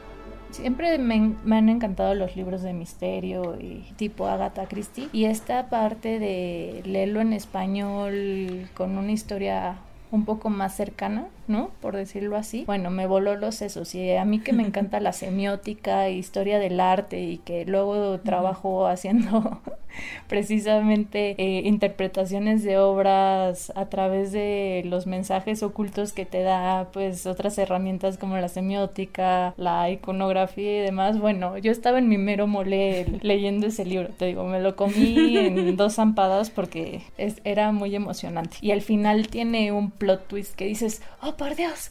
[0.55, 5.09] Siempre me, me, han encantado los libros de misterio y tipo Agatha Christie.
[5.13, 9.79] Y esta parte de leerlo en español con una historia
[10.13, 11.71] un poco más cercana, ¿no?
[11.81, 12.65] Por decirlo así.
[12.67, 16.81] Bueno, me voló los sesos y a mí que me encanta la semiótica, historia del
[16.81, 19.61] arte y que luego trabajo haciendo
[20.29, 27.27] precisamente eh, interpretaciones de obras a través de los mensajes ocultos que te da pues
[27.27, 31.19] otras herramientas como la semiótica, la iconografía y demás.
[31.19, 35.37] Bueno, yo estaba en mi mero mole leyendo ese libro, te digo, me lo comí
[35.37, 37.03] en dos zampadas porque
[37.45, 38.57] era muy emocionante.
[38.61, 41.91] Y al final tiene un plot twist que dices, oh por Dios,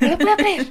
[0.00, 0.66] no lo puedo creer.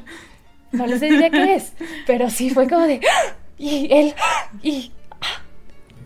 [0.71, 1.73] No les sé qué es,
[2.07, 3.35] pero sí fue como de, ¡Ah!
[3.57, 4.49] y él, ¡Ah!
[4.63, 4.91] y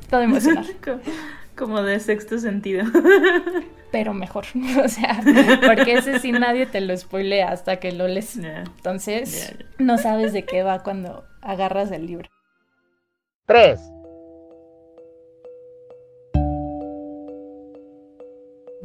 [0.09, 0.65] todo emocional.
[1.55, 2.85] Como de sexto sentido.
[3.91, 4.45] Pero mejor,
[4.83, 5.21] o sea,
[5.65, 8.37] porque ese sí nadie te lo spoilea hasta que lo lees.
[8.37, 12.29] Entonces, no sabes de qué va cuando agarras el libro.
[13.47, 13.79] 3.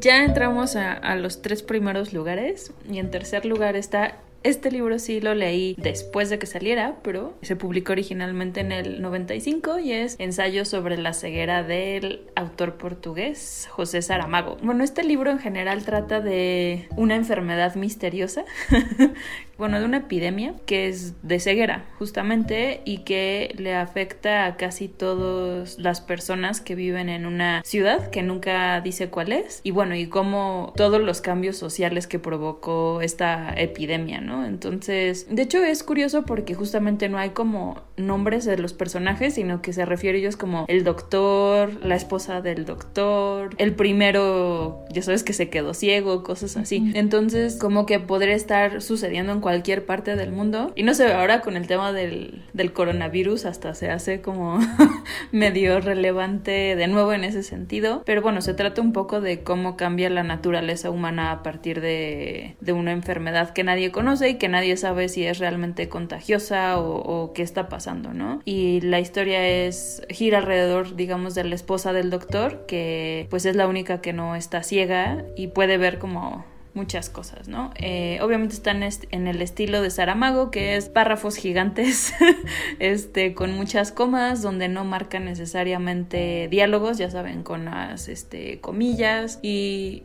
[0.03, 5.21] Ya entramos a, los tres primeros lugares y en tercer lugar está este libro sí
[5.21, 10.17] lo leí después de que saliera, pero se publicó originalmente en el 95 y es
[10.19, 14.57] Ensayo sobre la ceguera del autor portugués José Saramago.
[14.63, 18.45] Bueno, este libro en general trata de una enfermedad misteriosa
[19.63, 24.89] bueno, de una epidemia que es de ceguera, justamente, y que le afecta a casi
[24.89, 29.61] todas las personas que viven en una ciudad que nunca dice cuál es.
[29.63, 34.32] Y bueno, y cómo todos los cambios sociales que provocó esta epidemia, ¿no?
[34.45, 39.63] Entonces, de hecho es curioso porque justamente no hay como nombres de los personajes, sino
[39.63, 45.03] que se refiere a ellos como el doctor, la esposa del doctor, el primero, ya
[45.03, 46.93] sabes que se quedó ciego, cosas así.
[46.95, 50.73] Entonces, como que podría estar sucediendo en cualquier parte del mundo.
[50.75, 54.59] Y no sé, ahora con el tema del, del coronavirus hasta se hace como
[55.33, 58.03] medio relevante de nuevo en ese sentido.
[58.05, 62.57] Pero bueno, se trata un poco de cómo cambia la naturaleza humana a partir de,
[62.61, 67.33] de una enfermedad que nadie conoce y que nadie sabe si es realmente contagiosa o,
[67.35, 68.41] qué está pasando, ¿no?
[68.45, 73.57] Y la historia es gira alrededor, digamos, de la esposa del doctor, que pues es
[73.57, 77.71] la única que no está ciega y puede ver como muchas cosas, ¿no?
[77.77, 82.15] Eh, obviamente están en el estilo de Saramago, que es párrafos gigantes,
[82.79, 89.39] este, con muchas comas, donde no marcan necesariamente diálogos, ya saben, con las este, comillas
[89.43, 90.05] y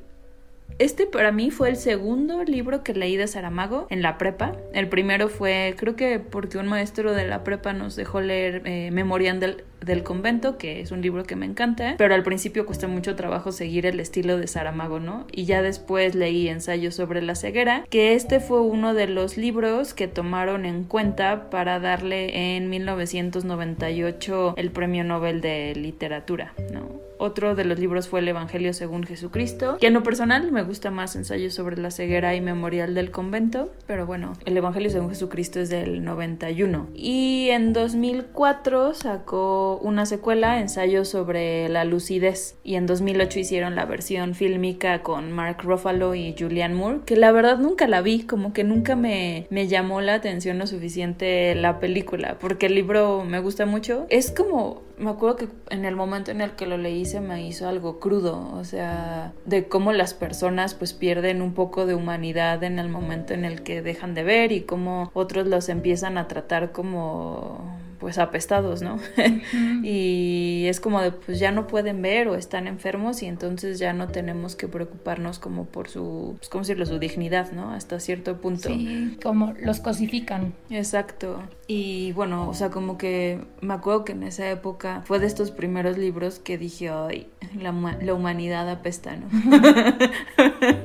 [0.79, 4.53] este para mí fue el segundo libro que leí de Saramago en la prepa.
[4.73, 8.91] El primero fue, creo que porque un maestro de la prepa nos dejó leer eh,
[8.91, 12.87] Memorial del, del, Convento, que es un libro que me encanta, pero al principio cuesta
[12.87, 15.25] mucho trabajo seguir el estilo de Saramago, ¿no?
[15.31, 19.93] Y ya después leí Ensayo sobre la ceguera, que este fue uno de los libros
[19.93, 27.07] que tomaron en cuenta para darle en 1998 el Premio Nobel de Literatura, ¿no?
[27.19, 30.91] Otro de los libros fue El Evangelio según Jesucristo, que en lo personal me gusta
[30.91, 35.59] más Ensayo sobre la ceguera y Memorial del Convento, pero bueno, El Evangelio según Jesucristo
[35.59, 36.87] es del 91.
[36.93, 43.85] Y en 2004 sacó una secuela, Ensayo sobre la lucidez, y en 2008 hicieron la
[43.85, 48.53] versión fílmica con Mark Ruffalo y Julianne Moore, que la verdad nunca la vi, como
[48.53, 53.39] que nunca me, me llamó la atención lo suficiente la película, porque el libro me
[53.39, 54.05] gusta mucho.
[54.09, 57.45] Es como me acuerdo que en el momento en el que lo leí se me
[57.45, 62.63] hizo algo crudo, o sea, de cómo las personas pues pierden un poco de humanidad
[62.63, 66.27] en el momento en el que dejan de ver y cómo otros los empiezan a
[66.27, 68.99] tratar como pues apestados, ¿no?
[69.83, 73.93] y es como de pues ya no pueden ver o están enfermos y entonces ya
[73.93, 77.71] no tenemos que preocuparnos como por su, pues cómo decirlo, su dignidad, ¿no?
[77.71, 78.69] Hasta cierto punto.
[78.69, 80.53] Sí, como los cosifican.
[80.69, 81.41] Exacto.
[81.67, 85.51] Y bueno, o sea, como que me acuerdo que en esa época fue de estos
[85.51, 87.27] primeros libros que dije, ay,
[87.59, 87.71] la,
[88.01, 89.27] la humanidad apesta, ¿no?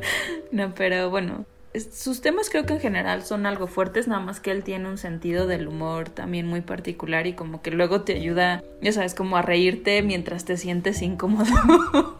[0.53, 1.45] no, pero bueno,
[1.75, 4.99] sus temas creo que en general son algo fuertes, nada más que él tiene un
[4.99, 9.37] sentido del humor también muy particular y como que luego te ayuda, ya sabes, como
[9.37, 11.47] a reírte mientras te sientes incómodo.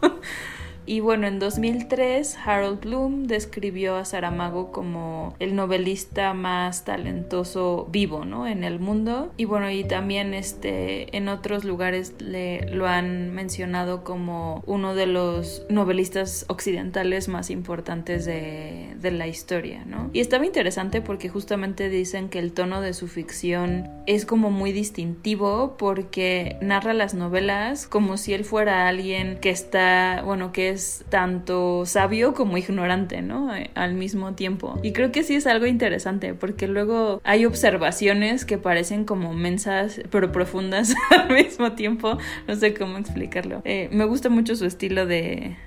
[0.85, 8.25] Y bueno, en 2003 Harold Bloom describió a Saramago como el novelista más talentoso vivo,
[8.25, 8.47] ¿no?
[8.47, 9.31] En el mundo.
[9.37, 15.07] Y bueno, y también este, en otros lugares le, lo han mencionado como uno de
[15.07, 20.09] los novelistas occidentales más importantes de, de la historia, ¿no?
[20.13, 24.71] Y estaba interesante porque justamente dicen que el tono de su ficción es como muy
[24.71, 30.72] distintivo porque narra las novelas como si él fuera alguien que está, bueno, que es
[31.09, 33.51] tanto sabio como ignorante, ¿no?
[33.75, 34.79] Al mismo tiempo.
[34.83, 40.01] Y creo que sí es algo interesante porque luego hay observaciones que parecen como mensas
[40.09, 42.17] pero profundas al mismo tiempo.
[42.47, 43.61] No sé cómo explicarlo.
[43.65, 45.57] Eh, me gusta mucho su estilo de,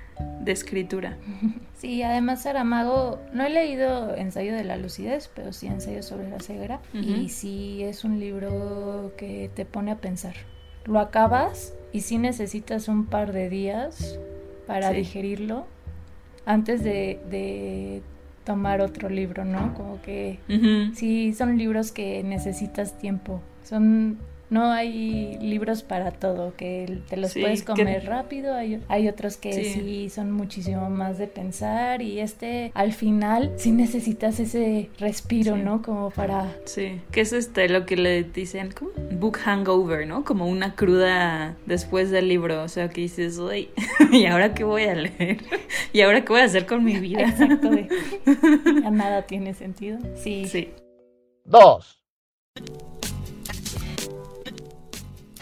[0.41, 1.17] de escritura.
[1.77, 6.39] Sí, además Saramago, no he leído Ensayo de la lucidez, pero sí Ensayo sobre la
[6.39, 6.79] ceguera.
[6.91, 10.33] Y sí es un libro que te pone a pensar.
[10.85, 14.17] Lo acabas y sí necesitas un par de días
[14.67, 14.97] para Sí.
[14.97, 15.65] digerirlo
[16.45, 18.01] antes de, de
[18.43, 19.73] tomar otro libro, ¿no?
[19.73, 20.39] Como que
[20.93, 23.41] sí, son libros que necesitas tiempo.
[23.63, 24.17] Son
[24.49, 29.07] no hay libros para todo, que te los Sí, puedes que- comer rápido, hay, hay
[29.07, 29.63] otros que Sí.
[29.65, 30.09] sí.
[30.09, 35.61] son muchísimo más de pensar y este al final sí necesitas ese respiro, Sí.
[35.61, 35.81] ¿no?
[35.81, 36.55] Como para...
[36.65, 40.23] Sí, que es este lo que le dicen como book hangover, ¿no?
[40.23, 43.69] Como una cruda después del libro, o sea, que dices, "Uy,
[44.11, 45.37] ¿y ahora qué voy a leer?
[45.93, 47.21] ¿Y ahora qué voy a hacer con mi vida?
[47.21, 47.87] Exacto, de,
[48.81, 49.99] ya nada tiene sentido.
[50.15, 50.45] Sí.
[50.47, 50.69] Sí.
[51.45, 52.01] 2.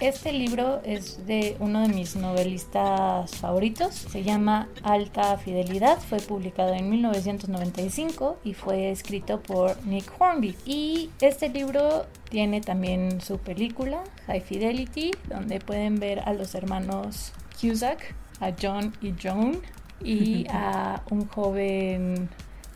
[0.02, 3.96] Este libro es de uno de mis novelistas favoritos.
[3.96, 6.00] Se llama Alta Fidelidad.
[6.00, 10.58] Fue publicado en 1995 y fue escrito por Nick Hornby.
[10.66, 17.32] Y este libro tiene también su película, High Fidelity, donde pueden ver a los hermanos
[17.60, 19.62] Cusack, a John y Joan,
[20.04, 22.30] y a un joven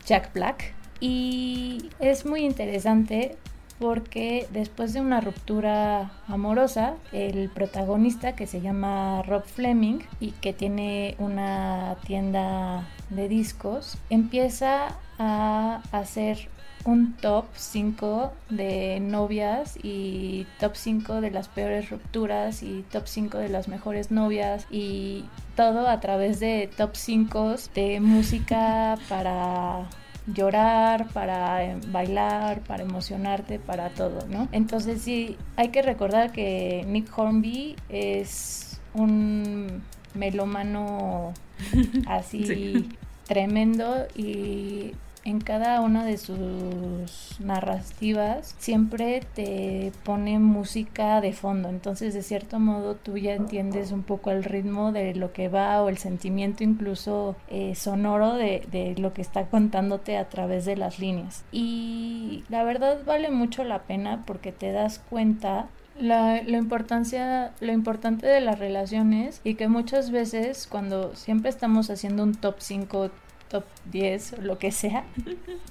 [0.06, 3.36] Jack Black Y es muy interesante
[3.80, 10.52] porque después de una ruptura amorosa, el protagonista que se llama Rob Fleming y que
[10.52, 16.48] tiene una tienda de discos, empieza a hacer
[16.84, 23.38] un top 5 de novias y top 5 de las peores rupturas y top 5
[23.38, 25.24] de las mejores novias y
[25.56, 29.88] todo a través de top 5 de música para
[30.26, 34.48] llorar, para eh, bailar, para emocionarte, para todo, ¿no?
[34.52, 39.82] Entonces sí, hay que recordar que Nick Hornby es un
[40.14, 41.32] melómano
[42.06, 42.88] así
[43.26, 44.92] tremendo y
[45.24, 51.68] en cada una de sus narrativas siempre te pone música de fondo.
[51.68, 55.82] Entonces, de cierto modo, tú ya entiendes un poco el ritmo de lo que va
[55.82, 60.98] o el sentimiento incluso eh, sonoro de, lo que está contándote a través de las
[60.98, 61.44] líneas.
[61.52, 65.68] Y la verdad vale mucho la pena porque te das cuenta
[65.98, 72.22] la, importancia, lo importante de las relaciones y que muchas veces cuando siempre estamos haciendo
[72.22, 73.10] un top 5
[73.50, 75.04] top 10 o lo que sea,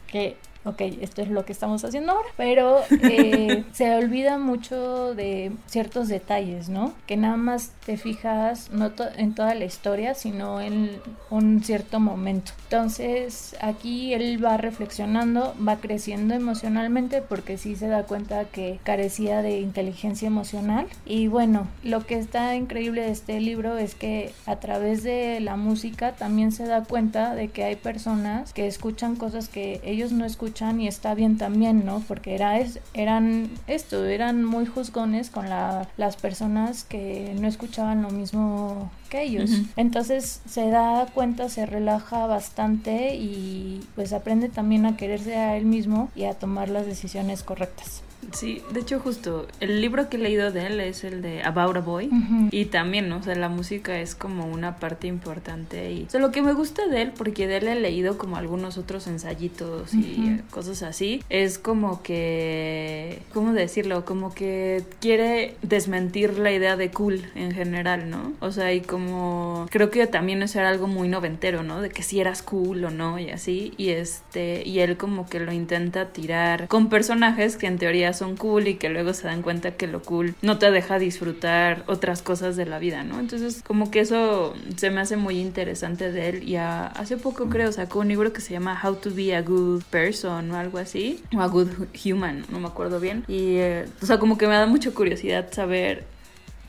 [0.08, 5.52] que ok, esto es lo que estamos haciendo ahora, pero eh, se olvida mucho de
[5.68, 6.94] ciertos detalles, ¿no?
[7.08, 10.92] Que nada más te fijas no en toda la historia, sino en
[11.30, 12.52] un cierto momento.
[12.64, 19.42] Entonces, aquí él va reflexionando, va creciendo emocionalmente porque sí se da cuenta que carecía
[19.42, 20.88] de inteligencia emocional.
[21.06, 25.56] Y bueno, lo que está increíble de este libro es que a través de la
[25.56, 30.26] música también se da cuenta de que hay personas que escuchan cosas que ellos no
[30.26, 30.49] escuchan
[30.80, 32.04] y está bien también, ¿no?
[32.08, 38.02] Porque era es, eran esto, eran muy juzgones con la, las personas que no escuchaban
[38.02, 39.52] lo mismo que ellos.
[39.76, 45.66] Entonces se da cuenta, se relaja bastante y pues aprende también a quererse a él
[45.66, 48.04] mismo y a tomar las decisiones correctas.
[48.34, 51.78] Sí, de hecho justo el libro que he leído de él es el de About
[51.78, 52.10] a Boy
[52.52, 56.32] y también, o sea, la música es como una parte importante y o sea, lo
[56.32, 60.42] que me gusta de él, porque de él he leído como algunos otros ensayitos y
[60.52, 64.06] cosas así, es como que, ¿cómo decirlo?
[64.06, 68.34] Como que quiere desmentir la idea de cool en general, ¿no?
[68.40, 71.82] O sea, y como creo que también eso era algo muy noventero, ¿no?
[71.82, 75.40] De que si eras cool o no y así, y este, y él como que
[75.40, 79.42] lo intenta tirar con personajes que en teoría son cool y que luego se dan
[79.42, 83.20] cuenta que lo cool no te deja disfrutar otras cosas de la vida, ¿no?
[83.20, 87.72] Entonces como que eso se me hace muy interesante de él y hace poco creo
[87.72, 91.24] sacó un libro que se llama How to be a good person o algo así,
[91.36, 91.70] o a good
[92.06, 93.24] human, no me acuerdo bien.
[93.28, 96.06] Y eh, o sea, como que me da mucha curiosidad saber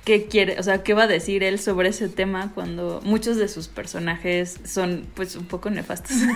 [0.05, 3.49] qué quiere, o sea, qué va a decir él sobre ese tema cuando muchos de
[3.49, 6.17] sus personajes son pues un poco nefastos.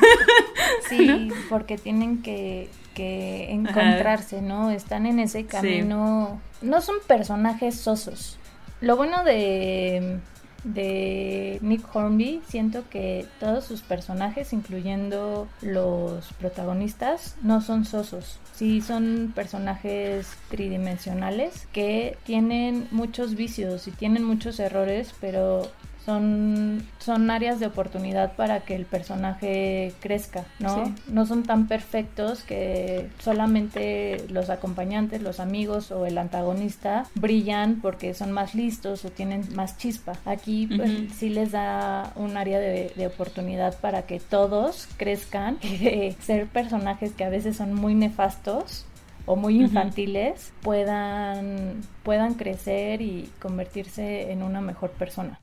[0.88, 4.70] Sí, porque tienen que que encontrarse, ¿no?
[4.70, 6.40] Están en ese camino.
[6.62, 8.38] No son personajes sosos.
[8.80, 10.18] Lo bueno de,
[10.64, 18.38] de Nick Hornby, siento que todos sus personajes, incluyendo los protagonistas, no son sosos.
[18.54, 25.70] Sí, son personajes tridimensionales que tienen muchos vicios y tienen muchos errores, pero
[26.04, 30.94] son, son áreas de oportunidad para que el personaje crezca, ¿no?
[31.08, 38.14] No son tan perfectos que solamente los acompañantes, los amigos o el antagonista brillan porque
[38.14, 40.12] son más listos o tienen más chispa.
[40.24, 46.16] Aquí pues, sí les da un área de, de, oportunidad para que todos crezcan de
[46.20, 48.86] ser personajes que a veces son muy nefastos
[49.26, 55.40] o muy infantiles puedan, puedan crecer y convertirse en una mejor persona.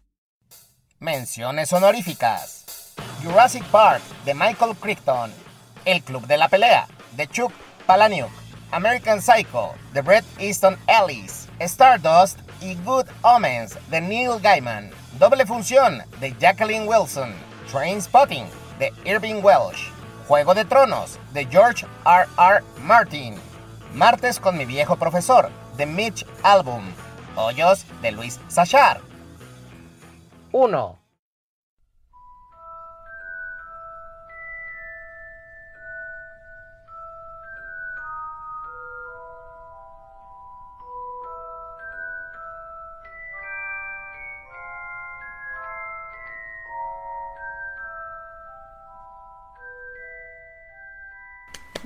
[1.02, 2.64] Menciones honoríficas.
[3.24, 5.34] Jurassic Park de Michael Crichton.
[5.84, 7.52] El Club de la Pelea de Chuck
[7.88, 8.30] Palahniuk.
[8.70, 11.50] American Psycho de Bret Easton Ellis.
[11.60, 14.92] Stardust y Good Omens de Neil Gaiman.
[15.18, 17.34] Doble función de Jacqueline Wilson.
[17.72, 18.46] Train Spotting
[18.78, 19.90] de Irving Welsh.
[20.28, 22.28] Juego de Tronos de George R.
[22.38, 22.64] R.
[22.78, 23.34] Martin.
[23.96, 26.84] Martes con mi viejo profesor de Mitch Album.
[27.36, 29.02] Hoyos de Luis Sachar.
[30.54, 31.01] 1.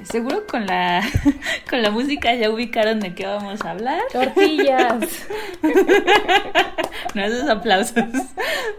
[0.06, 1.02] Seguro con la
[1.70, 4.02] con la música ya ubicaron de qué vamos a hablar.
[4.12, 5.28] Tortillas.
[7.14, 8.06] no esos aplausos.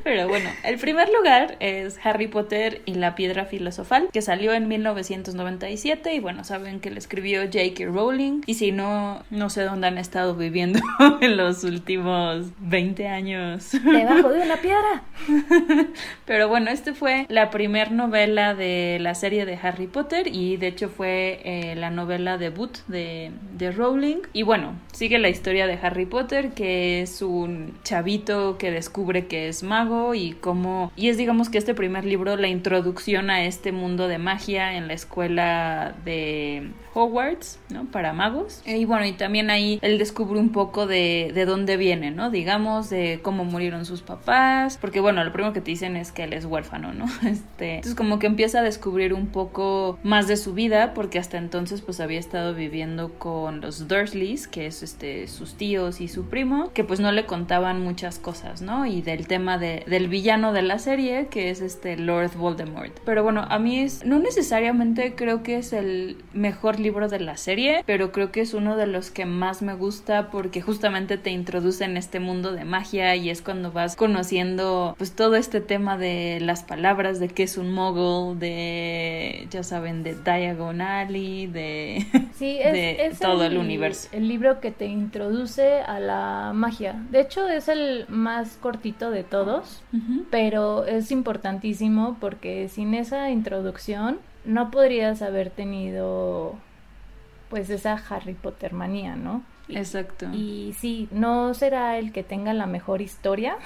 [0.05, 4.69] Pero bueno, el primer lugar es Harry Potter y la piedra filosofal, que salió en
[4.69, 7.85] 1997 y bueno, saben que le escribió J.K.
[7.87, 10.81] Rowling y si no, no sé dónde han estado viviendo
[11.21, 13.71] en los últimos 20 años.
[13.73, 15.03] Debajo de una piedra.
[16.25, 20.69] Pero bueno, este fue la primer novela de la serie de Harry Potter y de
[20.69, 24.19] hecho fue eh, la novela debut de, de Rowling.
[24.33, 29.49] Y bueno, sigue la historia de Harry Potter, que es un chavito que descubre que
[29.49, 30.93] es mago y cómo...
[30.97, 34.89] Y es digamos que este primer libro la introducción a este mundo de magia en
[34.89, 37.85] la escuela de Hogwarts, ¿no?
[37.85, 38.63] Para magos.
[38.65, 42.31] Y bueno, y también ahí él descubre un poco de, de dónde viene, ¿no?
[42.31, 44.79] Digamos, de cómo murieron sus papás.
[44.81, 47.07] Porque bueno, lo primero que te dicen es que él es huérfano, ¿no?
[47.27, 51.37] Este, entonces como que empieza a descubrir un poco más de su vida, porque hasta
[51.37, 56.27] entonces pues había estado viviendo con los Dursleys, que es este, sus tíos y su
[56.29, 58.87] primo, que pues no le contaban muchas cosas, ¿no?
[58.87, 62.93] Y del tema de, del villano de la serie, que es este Lord Voldemort.
[63.05, 67.37] Pero bueno, a mí es, no necesariamente creo que es el mejor libro de la
[67.37, 71.31] serie, pero creo que es uno de los que más me gusta porque justamente te
[71.31, 75.99] introduce en este mundo de magia y es cuando vas conociendo pues todo este tema
[75.99, 82.07] de las palabras, de qué es un muggle, de ya saben, de Diagon Alley, de,
[82.35, 84.09] Sí, es, de es todo el, universo.
[84.13, 87.03] El libro que te introduce a la magia.
[87.11, 89.83] De hecho, es el más cortito de todos,
[90.31, 96.55] pero es importantísimo porque sin esa introducción no podrías haber tenido
[97.51, 99.43] pues esa Harry Potter manía, ¿no?
[99.69, 100.27] Exacto.
[100.33, 103.57] y sí, no será el que tenga la mejor historia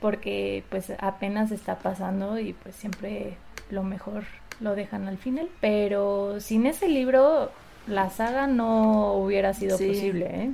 [0.00, 3.36] porque pues apenas está pasando y pues siempre
[3.70, 4.24] lo mejor
[4.60, 5.48] lo dejan al final.
[5.60, 7.50] Pero sin ese libro
[7.86, 9.88] la saga no hubiera sido Sí.
[9.88, 10.50] posible, ¿eh?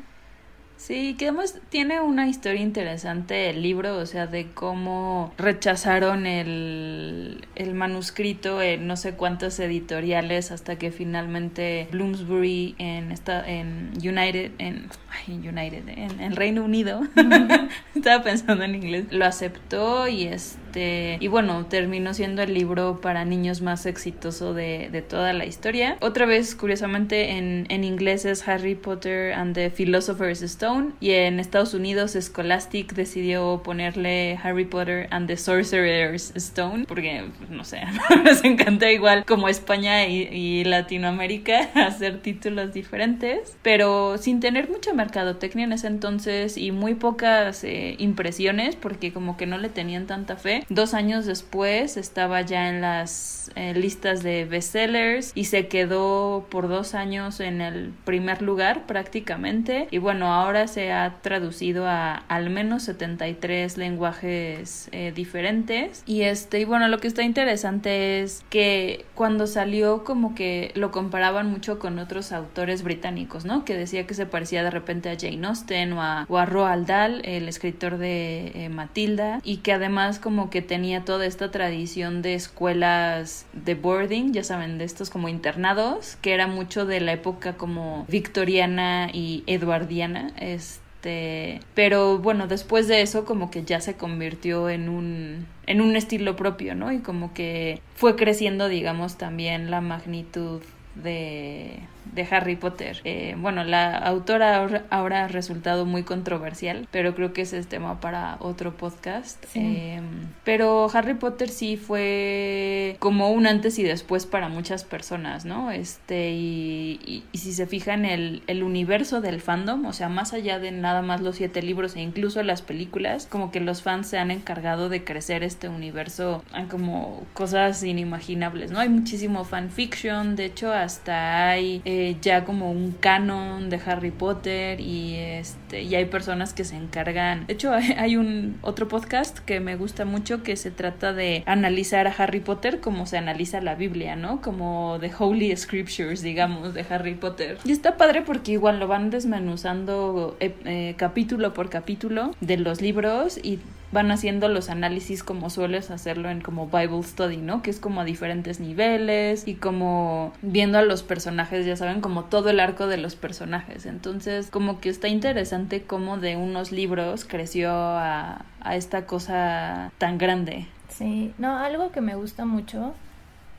[0.76, 7.46] Sí, que además tiene una historia interesante el libro, o sea, de cómo rechazaron el,
[7.54, 14.52] el manuscrito en no sé cuántas editoriales hasta que finalmente Bloomsbury en esta, en United,
[14.58, 17.02] en, ay, en United, en, en Reino Unido,
[17.94, 23.24] estaba pensando en inglés, lo aceptó y este, y bueno, terminó siendo el libro para
[23.24, 25.96] niños más exitoso de, de toda la historia.
[26.00, 31.40] Otra vez, curiosamente, en, en inglés es Harry Potter and the Philosopher's Stone y en
[31.40, 37.82] Estados Unidos Scholastic decidió ponerle Harry Potter and the Sorcerer's Stone porque, pues, no sé,
[38.24, 44.92] nos encanta igual como España y, y Latinoamérica hacer títulos diferentes, pero sin tener mucha
[45.04, 50.06] mercadotecnia en ese entonces y muy pocas eh, impresiones porque como que no le tenían
[50.06, 50.64] tanta fe.
[50.70, 56.68] Dos años después estaba ya en las eh, listas de bestsellers y se quedó por
[56.68, 59.88] dos años en el primer lugar prácticamente.
[59.90, 66.02] Y bueno ahora se ha traducido a al menos 73 lenguajes eh, diferentes.
[66.06, 70.90] Y este y bueno lo que está interesante es que cuando salió como que lo
[70.90, 75.16] comparaban mucho con otros autores británicos no que decía que se parecía de repente a
[75.18, 80.18] Jane Austen o a, o Roald Dahl el escritor de eh, Matilda y que además
[80.18, 85.28] como que tenía toda esta tradición de escuelas de boarding ya saben de estos como
[85.28, 92.88] internados que era mucho de la época como victoriana y eduardiana este pero bueno después
[92.88, 97.00] de eso como que ya se convirtió en un en un estilo propio no y
[97.00, 100.62] como que fue creciendo digamos también la magnitud
[100.94, 101.80] de,
[102.12, 103.00] de Harry Potter.
[103.04, 108.00] Eh, bueno, la autora ahora, ha resultado muy controversial, pero creo que ese es tema
[108.00, 109.44] para otro podcast.
[109.46, 109.60] Sí.
[109.60, 110.00] Eh,
[110.44, 115.70] pero Harry Potter sí fue como un antes y después para muchas personas, ¿no?
[115.70, 120.32] Este, y, y, y si se fijan el, el universo del fandom, o sea, más
[120.32, 124.08] allá de nada más los siete libros e incluso las películas, como que los fans
[124.08, 128.80] se han encargado de crecer este universo como cosas inimaginables, ¿no?
[128.80, 134.80] Hay muchísimo fanfiction, de hecho hasta hay eh, ya como un canon de Harry Potter
[134.80, 139.38] y este y hay personas que se encargan, de hecho hay, hay un otro podcast
[139.40, 143.60] que me gusta mucho que se trata de analizar a Harry Potter como se analiza
[143.60, 144.40] la Biblia, ¿no?
[144.40, 147.58] Como The Holy Scriptures, digamos, de Harry Potter.
[147.64, 152.80] Y está padre porque igual lo van desmenuzando eh, eh, capítulo por capítulo de los
[152.80, 153.58] libros y
[153.94, 157.62] van haciendo los análisis como sueles hacerlo en como Bible Study, ¿no?
[157.62, 162.24] Que es como a diferentes niveles y como viendo a los personajes, ya saben, como
[162.24, 163.86] todo el arco de los personajes.
[163.86, 170.18] Entonces, como que está interesante cómo de unos libros creció a, a esta cosa tan
[170.18, 170.66] grande.
[170.88, 172.94] Sí, no, algo que me gusta mucho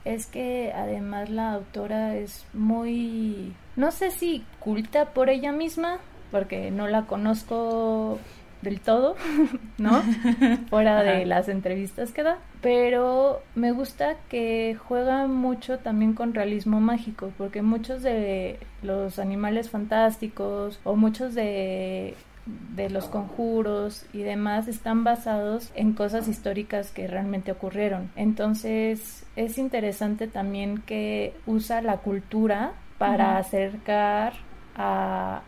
[0.03, 5.97] es que además la autora es muy, no sé si culta por ella misma,
[6.31, 8.19] porque no la conozco
[8.65, 9.15] del todo,
[9.77, 10.01] ¿no?
[10.69, 12.39] Fuera de las entrevistas que da.
[12.61, 19.69] Pero me gusta que juega mucho también con realismo mágico, porque muchos de los animales
[19.69, 27.07] fantásticos o muchos de de los conjuros y demás están basados en cosas históricas que
[27.07, 28.11] realmente ocurrieron.
[28.15, 34.33] Entonces es interesante también que usa la cultura para acercar
[34.75, 35.41] a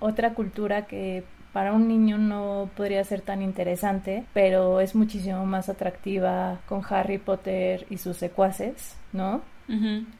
[0.00, 1.24] otra cultura que
[1.54, 7.18] para un niño no podría ser tan interesante, pero es muchísimo más atractiva con Harry
[7.18, 9.40] Potter y sus secuaces, ¿no?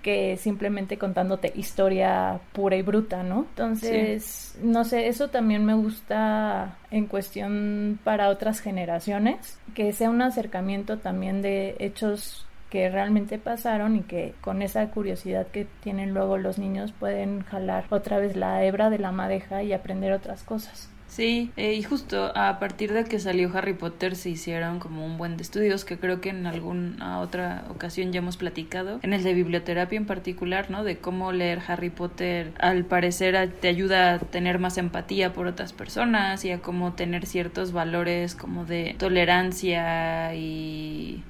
[0.00, 3.40] que simplemente contándote historia pura y bruta, ¿no?
[3.50, 10.22] Entonces, no sé, eso también me gusta en cuestión para otras generaciones, que sea un
[10.22, 16.38] acercamiento también de hechos que realmente pasaron y que con esa curiosidad que tienen luego
[16.38, 20.88] los niños pueden jalar otra vez la hebra de la madeja y aprender otras cosas.
[21.14, 25.16] Sí, eh, y justo a partir de que salió Harry Potter se hicieron como un
[25.16, 29.22] buen de estudios que creo que en alguna otra ocasión ya hemos platicado, en el
[29.22, 30.82] de biblioterapia en particular, ¿no?
[30.82, 35.72] De cómo leer Harry Potter al parecer te ayuda a tener más empatía por otras
[35.72, 41.22] personas y a cómo tener ciertos valores como de tolerancia y...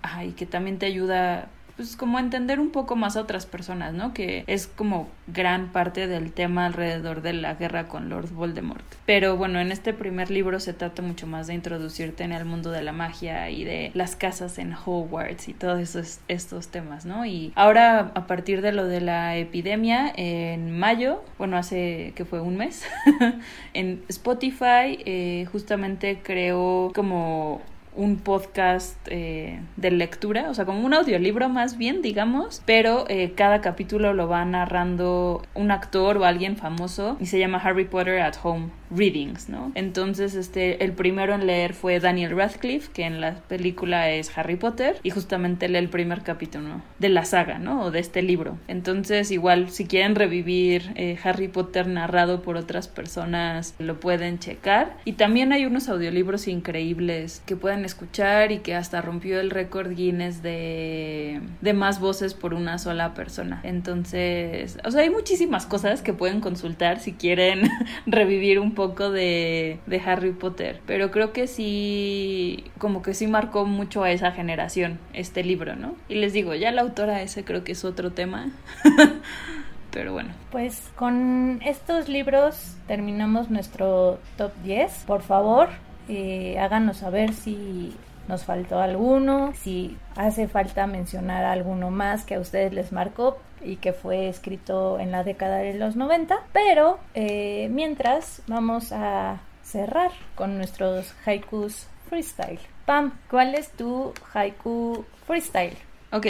[0.00, 4.12] Ay, que también te ayuda pues como entender un poco más a otras personas, ¿no?
[4.12, 8.84] Que es como gran parte del tema alrededor de la guerra con Lord Voldemort.
[9.06, 12.72] Pero bueno, en este primer libro se trata mucho más de introducirte en el mundo
[12.72, 17.24] de la magia y de las casas en Hogwarts y todos esos estos temas, ¿no?
[17.24, 22.40] Y ahora a partir de lo de la epidemia en mayo, bueno, hace que fue
[22.40, 22.84] un mes,
[23.72, 27.62] en Spotify eh, justamente creó como
[27.98, 33.32] un podcast eh, de lectura, o sea, como un audiolibro más bien, digamos, pero eh,
[33.34, 38.20] cada capítulo lo va narrando un actor o alguien famoso y se llama Harry Potter
[38.20, 39.72] at Home readings, ¿no?
[39.74, 44.56] Entonces, este, el primero en leer fue Daniel Radcliffe, que en la película es Harry
[44.56, 47.82] Potter, y justamente lee el primer capítulo de la saga, ¿no?
[47.82, 48.58] O de este libro.
[48.68, 54.96] Entonces, igual, si quieren revivir eh, Harry Potter narrado por otras personas, lo pueden checar.
[55.04, 59.90] Y también hay unos audiolibros increíbles que pueden escuchar y que hasta rompió el récord
[59.90, 63.60] Guinness de, de más voces por una sola persona.
[63.64, 67.68] Entonces, o sea, hay muchísimas cosas que pueden consultar si quieren
[68.06, 73.64] revivir un poco de, de Harry Potter, pero creo que sí, como que sí marcó
[73.64, 75.96] mucho a esa generación este libro, ¿no?
[76.08, 78.50] Y les digo, ya la autora ese creo que es otro tema.
[79.90, 80.30] pero bueno.
[80.50, 85.04] Pues con estos libros terminamos nuestro top 10.
[85.06, 85.70] Por favor,
[86.08, 87.94] eh, háganos saber si
[88.28, 93.76] nos faltó alguno, si hace falta mencionar alguno más que a ustedes les marcó y
[93.76, 96.38] que fue escrito en la década de los 90.
[96.52, 102.60] Pero eh, mientras vamos a cerrar con nuestros haikus freestyle.
[102.86, 105.76] Pam, ¿cuál es tu haiku freestyle?
[106.10, 106.26] Ok,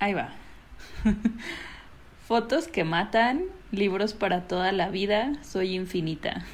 [0.00, 0.30] ahí va.
[2.26, 6.44] Fotos que matan, libros para toda la vida, soy infinita.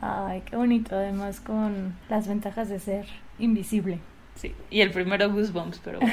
[0.00, 3.06] Ay, qué bonito, además con las ventajas de ser
[3.38, 3.98] invisible.
[4.34, 6.00] Sí, y el primero Goosebumps, pero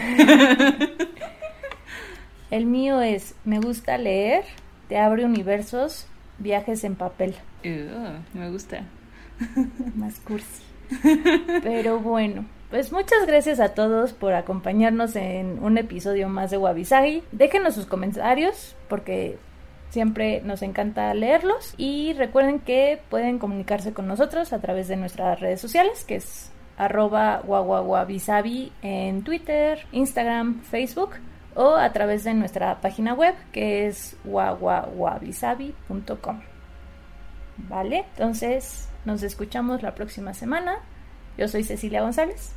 [2.52, 4.44] El mío es, me gusta leer,
[4.88, 6.08] te abre universos,
[6.38, 7.36] viajes en papel.
[8.34, 8.84] me gusta.
[9.96, 10.64] Más cursi.
[11.64, 17.24] Pero bueno, pues muchas gracias a todos por acompañarnos en un episodio más de Wabisagi.
[17.34, 19.38] Déjenos sus comentarios porque
[19.90, 25.40] siempre nos encanta leerlos y recuerden que pueden comunicarse con nosotros a través de nuestras
[25.40, 31.16] redes sociales que es arroba guaguaguabisabi en Twitter, Instagram, Facebook
[31.56, 36.42] o a través de nuestra página web que es guaguaguabisabi.com.
[37.58, 38.06] ¿Vale?
[38.12, 40.80] Entonces nos escuchamos la próxima semana.
[41.38, 42.54] Yo soy Cecilia González.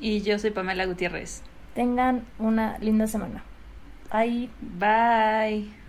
[0.00, 1.42] Y yo soy Pamela Gutiérrez.
[1.74, 3.44] Tengan una linda semana.
[4.12, 4.50] Bye.
[4.60, 5.85] Bye.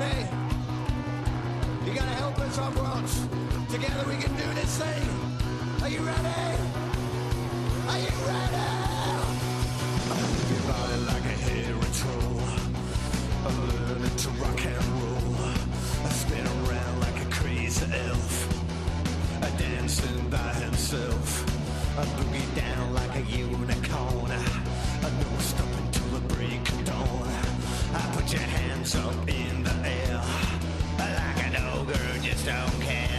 [0.00, 0.28] everybody.
[1.86, 3.70] You gotta help us on Welch.
[3.70, 5.08] Together we can do this thing.
[5.82, 6.52] Are you ready?
[7.88, 8.66] Are you ready?
[10.10, 12.42] Everybody like a hero troll.
[13.46, 15.34] I'm learning to rock and roll.
[16.04, 18.34] I spin around like a crazy elf.
[19.42, 21.44] I dancing by himself.
[21.98, 24.30] I boogie down like a unicorn.
[24.30, 27.55] I no stopping till the break of dawn.
[28.12, 30.22] Put your hands up in the air
[30.98, 33.15] like an ogre, just don't care.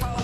[0.00, 0.23] Paul.